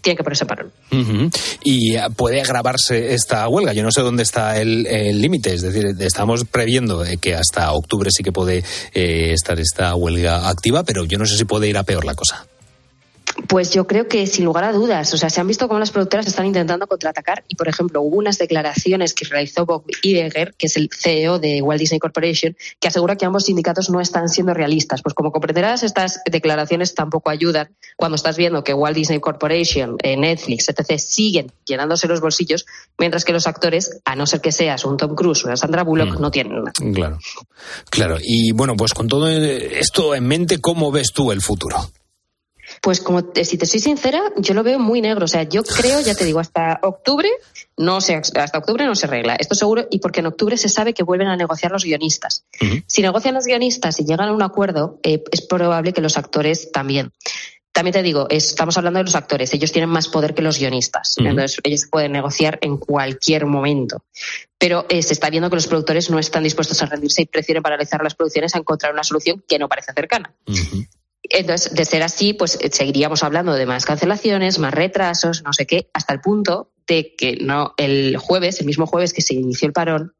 [0.00, 0.72] tiene que ponerse parón.
[0.90, 1.30] Ujú.
[1.62, 3.72] Y eh, puede agravarse esta huelga.
[3.72, 5.54] Yo no sé dónde está el el límite.
[5.54, 8.64] Es decir, estamos previendo eh, que hasta octubre sí que puede
[8.94, 12.14] eh, estar esta huelga activa, pero yo no sé si puede ir a peor la
[12.14, 12.46] cosa.
[13.48, 15.90] Pues yo creo que sin lugar a dudas, o sea, se han visto cómo las
[15.90, 20.66] productoras están intentando contraatacar y, por ejemplo, hubo unas declaraciones que realizó Bob Iger, que
[20.66, 24.54] es el CEO de Walt Disney Corporation, que asegura que ambos sindicatos no están siendo
[24.54, 25.02] realistas.
[25.02, 30.16] Pues como comprenderás, estas declaraciones tampoco ayudan cuando estás viendo que Walt Disney Corporation, eh,
[30.16, 32.66] Netflix, etc., siguen llenándose los bolsillos,
[32.98, 35.82] mientras que los actores, a no ser que seas un Tom Cruise o una Sandra
[35.84, 36.72] Bullock, no tienen nada.
[36.94, 37.18] Claro.
[37.90, 38.18] Claro.
[38.20, 41.78] Y bueno, pues con todo esto en mente, ¿cómo ves tú el futuro?
[42.82, 45.24] Pues como te- si te soy sincera, yo lo veo muy negro.
[45.24, 47.28] O sea, yo creo, ya te digo, hasta octubre
[47.76, 49.36] no se hasta octubre no se arregla.
[49.36, 52.44] Esto seguro, y porque en octubre se sabe que vuelven a negociar los guionistas.
[52.88, 56.72] Si negocian los guionistas y llegan a un acuerdo, eh, es probable que los actores
[56.72, 57.12] también.
[57.70, 60.58] También te digo, es- estamos hablando de los actores, ellos tienen más poder que los
[60.58, 64.02] guionistas, entonces ellos pueden negociar en cualquier momento.
[64.58, 67.62] Pero eh, se está viendo que los productores no están dispuestos a rendirse y prefieren
[67.62, 70.34] paralizar las producciones a encontrar una solución que no parece cercana.
[71.32, 75.66] Entonces, de ser así, pues eh, seguiríamos hablando de más cancelaciones, más retrasos, no sé
[75.66, 79.66] qué, hasta el punto de que no el jueves, el mismo jueves que se inició
[79.66, 80.14] el parón,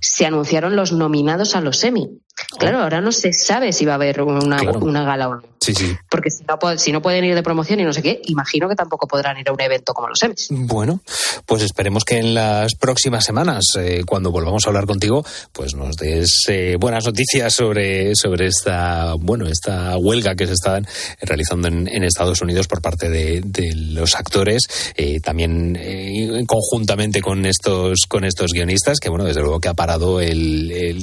[0.00, 2.20] se anunciaron los nominados a los Emmy.
[2.58, 4.78] Claro, ahora no se sabe si va a haber una, Claro.
[4.80, 5.42] una gala o no.
[5.64, 5.96] Sí, sí.
[6.10, 8.74] Porque si no, si no pueden ir de promoción y no sé qué, imagino que
[8.74, 10.48] tampoco podrán ir a un evento como los Emmys.
[10.50, 11.00] Bueno,
[11.46, 15.96] pues esperemos que en las próximas semanas, eh, cuando volvamos a hablar contigo, pues nos
[15.96, 20.80] des eh, buenas noticias sobre, sobre esta, bueno, esta huelga que se está
[21.22, 24.64] realizando en, en Estados Unidos por parte de, de los actores,
[24.96, 29.74] eh, también eh, conjuntamente con estos, con estos guionistas, que bueno, desde luego que ha
[29.74, 31.02] parado el, el,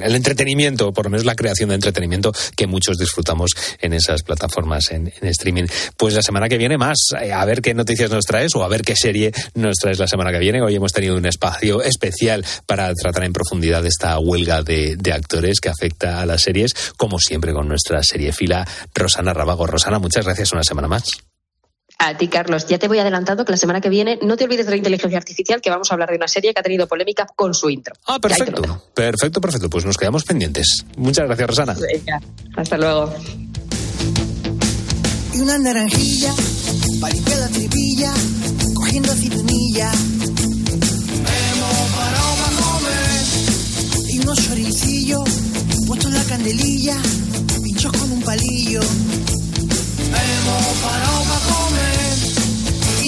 [0.00, 3.50] el entretenimiento, por lo menos la creación de entretenimiento que muchos disfrutamos
[3.80, 5.64] en esas plataformas en, en streaming.
[5.96, 8.68] Pues la semana que viene más, eh, a ver qué noticias nos traes o a
[8.68, 10.62] ver qué serie nos traes la semana que viene.
[10.62, 15.60] Hoy hemos tenido un espacio especial para tratar en profundidad esta huelga de, de actores
[15.60, 19.66] que afecta a las series, como siempre con nuestra serie fila Rosana Rabago.
[19.66, 21.10] Rosana, muchas gracias una semana más.
[22.00, 24.66] A ti, Carlos, ya te voy adelantando que la semana que viene no te olvides
[24.66, 27.26] de la inteligencia artificial, que vamos a hablar de una serie que ha tenido polémica
[27.34, 27.96] con su intro.
[28.06, 28.62] Ah, perfecto.
[28.94, 29.68] Perfecto, perfecto.
[29.68, 30.84] Pues nos quedamos pendientes.
[30.96, 31.74] Muchas gracias, Rosana.
[31.74, 32.20] Venga,
[32.56, 33.12] hasta luego.
[35.38, 36.34] Y una naranjilla
[37.00, 38.12] para limpiar la tripilla,
[38.74, 39.92] cogiendo aceitunilla.
[41.12, 43.22] Hemos parado para comer
[44.10, 45.28] y unos choricillos
[45.86, 46.96] puestos en la candelilla,
[47.62, 48.80] pinchos con un palillo.
[48.80, 51.67] Hemos parado para comer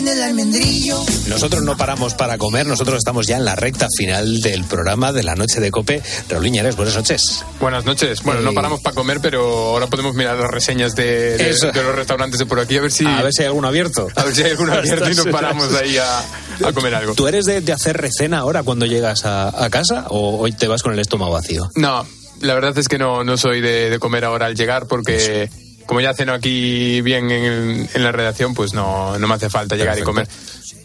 [0.01, 0.99] en el almendrillo.
[1.29, 5.23] Nosotros no paramos para comer, nosotros estamos ya en la recta final del programa de
[5.23, 6.03] la noche de Cope.
[6.29, 7.45] Raúl Iñárez, buenas noches.
[7.61, 8.23] Buenas noches.
[8.23, 11.71] Bueno, no paramos para comer, pero ahora podemos mirar las reseñas de, de- Eso.
[11.71, 14.09] de los restaurantes de por aquí a ver si A ver si hay alguno abierto.
[14.17, 16.21] a ver si hay alguno abierto y nos paramos ahí a,
[16.67, 17.15] a comer algo.
[17.15, 20.67] ¿Tú eres de, de hacer recena ahora cuando llegas a, a casa o hoy te
[20.67, 21.71] vas con el estómago vacío?
[21.75, 22.07] No,
[22.41, 25.51] la verdad es que no, no soy de, de comer ahora al llegar porque
[25.91, 29.75] como ya ceno aquí bien en, en la redacción, pues no, no me hace falta
[29.75, 30.29] llegar y comer.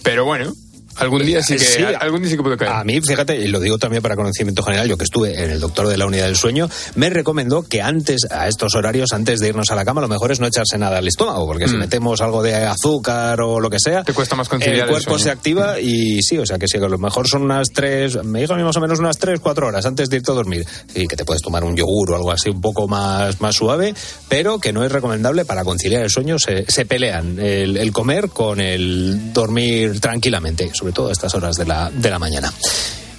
[0.01, 0.51] Pero bueno,
[0.97, 1.83] algún día sí que, Sí.
[1.99, 2.71] algún día sí que puedo caer.
[2.71, 5.59] A mí, fíjate, y lo digo también para conocimiento general, yo que estuve en el
[5.59, 9.49] doctor de la unidad del sueño, me recomendó que antes, a estos horarios, antes de
[9.49, 11.79] irnos a la cama, lo mejor es no echarse nada al estómago, porque si Mm.
[11.79, 15.29] metemos algo de azúcar o lo que sea, Te cuesta más conciliar el cuerpo se
[15.31, 18.41] activa y sí, o sea que sí, que a lo mejor son unas tres, me
[18.41, 20.65] dijo a mí más o menos unas tres, cuatro horas antes de irte a dormir.
[20.93, 23.93] Y que te puedes tomar un yogur o algo así un poco más, más suave,
[24.29, 26.37] pero que no es recomendable para conciliar el sueño.
[26.39, 31.55] Se, se pelean el, el comer con el dormir tranquilamente, sobre todo a estas horas
[31.55, 32.53] de la, de la mañana.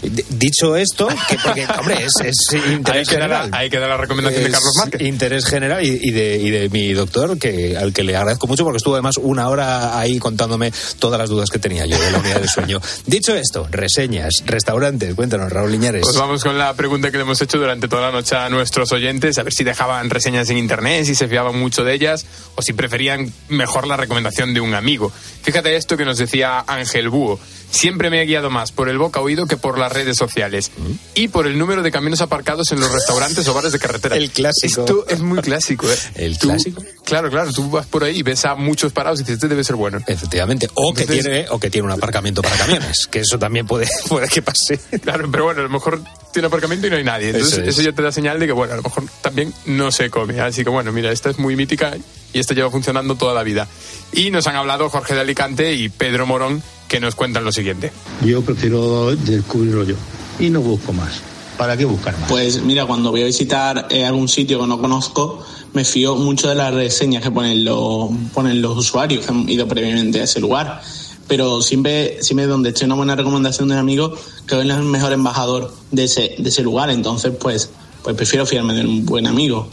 [0.02, 2.36] Dicho esto, que porque, hombre, es, es
[2.70, 3.50] interés Ahí queda la- general.
[3.52, 5.00] ahí queda la recomendación de Carlos Márquez.
[5.02, 8.62] Interés general y, y de, y de mi doctor, que al que le agradezco mucho
[8.64, 12.18] porque estuvo además una hora ahí contándome todas las dudas que tenía yo de la
[12.18, 12.80] unidad del sueño.
[13.06, 16.02] Dicho esto, reseñas, restaurantes, cuéntanos, Raúl Liñares.
[16.02, 18.92] Pues vamos con la pregunta que le hemos hecho durante toda la noche a nuestros
[18.92, 22.62] oyentes, a ver si dejaban reseñas en internet, si se fiaban mucho de ellas o
[22.62, 25.10] si preferían mejor la recomendación de un amigo.
[25.42, 27.40] Fíjate esto que nos decía Ángel Búho.
[27.70, 30.70] Siempre me he guiado más por el boca oído que por las redes sociales
[31.14, 34.16] y por el número de camiones aparcados en los restaurantes o bares de carretera.
[34.16, 34.80] El clásico.
[34.82, 35.96] Esto es muy clásico, ¿eh?
[36.14, 36.82] El Tú- clásico.
[37.04, 37.52] Claro, claro.
[37.52, 39.98] Tú vas por ahí y ves a muchos parados y dices, este debe ser bueno.
[40.06, 40.68] Efectivamente.
[40.74, 44.28] O que, tiene, o que tiene un aparcamiento para camiones, que eso también puede, puede
[44.28, 44.78] que pase.
[45.02, 46.00] Claro, pero bueno, a lo mejor
[46.36, 47.30] tiene aparcamiento y no hay nadie.
[47.30, 47.86] Entonces, Eso eso, es.
[47.86, 50.38] ya te da señal de que, bueno, a lo mejor también no se come.
[50.38, 51.96] Así que, bueno, mira, esta es muy mítica
[52.34, 53.66] y esta lleva funcionando toda la vida.
[54.12, 57.90] Y nos han hablado Jorge de Alicante y Pedro Morón, que nos cuentan lo siguiente.
[58.22, 59.94] Yo prefiero descubrirlo yo
[60.38, 61.22] y no busco más.
[61.56, 62.28] ¿Para qué buscar más?
[62.28, 66.50] Pues mira, cuando voy a visitar eh, algún sitio que no conozco, me fío mucho
[66.50, 70.38] de las reseñas que ponen los, ponen los usuarios que han ido previamente a ese
[70.38, 70.82] lugar.
[71.28, 74.16] Pero siempre, siempre donde esté una buena recomendación de un amigo,
[74.46, 76.90] creo que es el mejor embajador de ese, de ese lugar.
[76.90, 77.70] Entonces, pues,
[78.02, 79.68] pues prefiero fiarme de un buen amigo.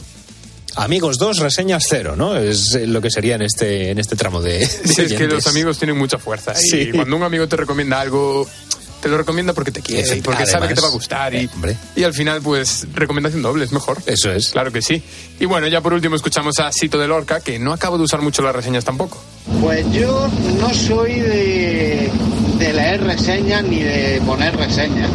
[0.76, 2.36] Amigos dos, reseñas cero, ¿no?
[2.36, 4.58] Es eh, lo que sería en este, en este tramo de.
[4.58, 6.54] de Sí, es que los amigos tienen mucha fuerza.
[6.54, 6.78] Sí.
[6.78, 8.46] Y cuando un amigo te recomienda algo,
[9.04, 11.34] te lo recomienda porque te quiere, Efecti- porque sabe además, que te va a gustar.
[11.34, 13.98] Y, eh, y al final, pues, recomendación doble, es mejor.
[14.06, 14.48] Eso es.
[14.48, 15.02] Claro que sí.
[15.38, 18.22] Y bueno, ya por último escuchamos a Sito de Lorca, que no acabo de usar
[18.22, 19.22] mucho las reseñas tampoco.
[19.60, 20.26] Pues yo
[20.58, 22.10] no soy de,
[22.58, 25.10] de leer reseñas ni de poner reseñas.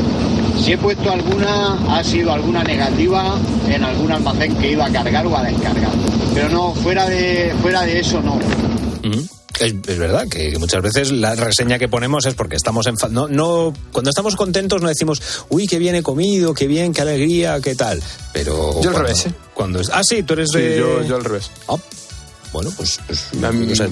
[0.63, 5.25] Si he puesto alguna, ha sido alguna negativa en algún almacén que iba a cargar
[5.25, 5.89] o a descargar.
[6.35, 8.35] Pero no, fuera de, fuera de eso no.
[8.35, 9.27] Ujú.
[9.59, 13.27] Es, es verdad que muchas veces la reseña que ponemos es porque estamos en no,
[13.27, 17.59] no cuando estamos contentos no decimos uy qué bien he comido qué bien qué alegría
[17.59, 19.33] qué tal pero Yo al revés, ¿eh?
[19.53, 21.49] cuando es- ah sí tú eres Sí, de yo, yo al revés.
[21.67, 21.75] Ah,
[22.53, 23.89] bueno pues, pues, A mí, o sea,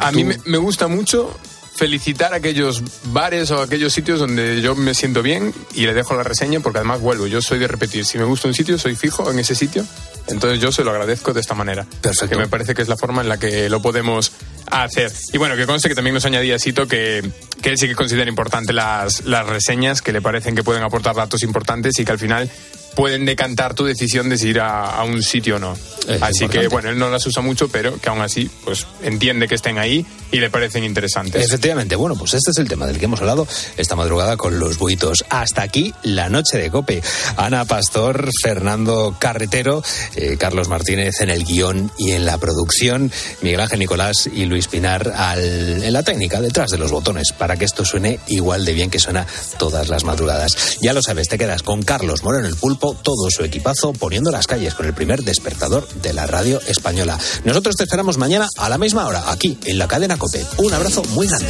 [0.00, 1.34] a mí me, me gusta mucho
[1.74, 6.14] felicitar a aquellos bares o aquellos sitios donde yo me siento bien y le dejo
[6.14, 7.26] la reseña porque además vuelvo.
[7.26, 8.06] Yo soy de repetir.
[8.06, 9.84] Si me gusta un sitio, soy fijo en ese sitio.
[10.28, 11.86] Entonces yo se lo agradezco de esta manera.
[12.00, 12.30] Perfecto.
[12.30, 14.32] Que me parece que es la forma en la que lo podemos
[14.70, 15.12] hacer.
[15.32, 17.28] Y bueno, que conste que también nos añadía Sito que,
[17.62, 21.14] que él sí que considera importante las, las reseñas, que le parecen que pueden aportar
[21.14, 22.50] datos importantes y que al final
[22.96, 25.74] pueden decantar tu decisión de si ir a, a un sitio o no.
[25.74, 26.58] Es Así importante.
[26.60, 29.78] que bueno, él no las usa mucho, pero que aún así pues entiende que estén
[29.78, 31.44] ahí y le parecen interesantes.
[31.44, 34.78] Efectivamente, bueno, pues este es el tema del que hemos hablado esta madrugada con los
[34.78, 35.24] buitos.
[35.30, 37.02] Hasta aquí la noche de Cope.
[37.36, 39.82] Ana Pastor, Fernando Carretero,
[40.14, 44.68] eh, Carlos Martínez en el guion y en la producción, Miguel Ángel Nicolás y Luis
[44.68, 48.72] Pinar al- en la técnica, detrás de los botones, para que esto suene igual de
[48.72, 49.26] bien que suena
[49.58, 50.78] todas las madrugadas.
[50.80, 54.46] Ya lo sabes, te quedas con Carlos Moreno el Pulpo, todo su equipazo, poniendo las
[54.46, 57.18] calles con el primer despertador de la radio española.
[57.44, 60.44] Nosotros te esperamos mañana a la misma hora, aquí en la cadena Cope.
[60.58, 61.48] Un abrazo muy grande.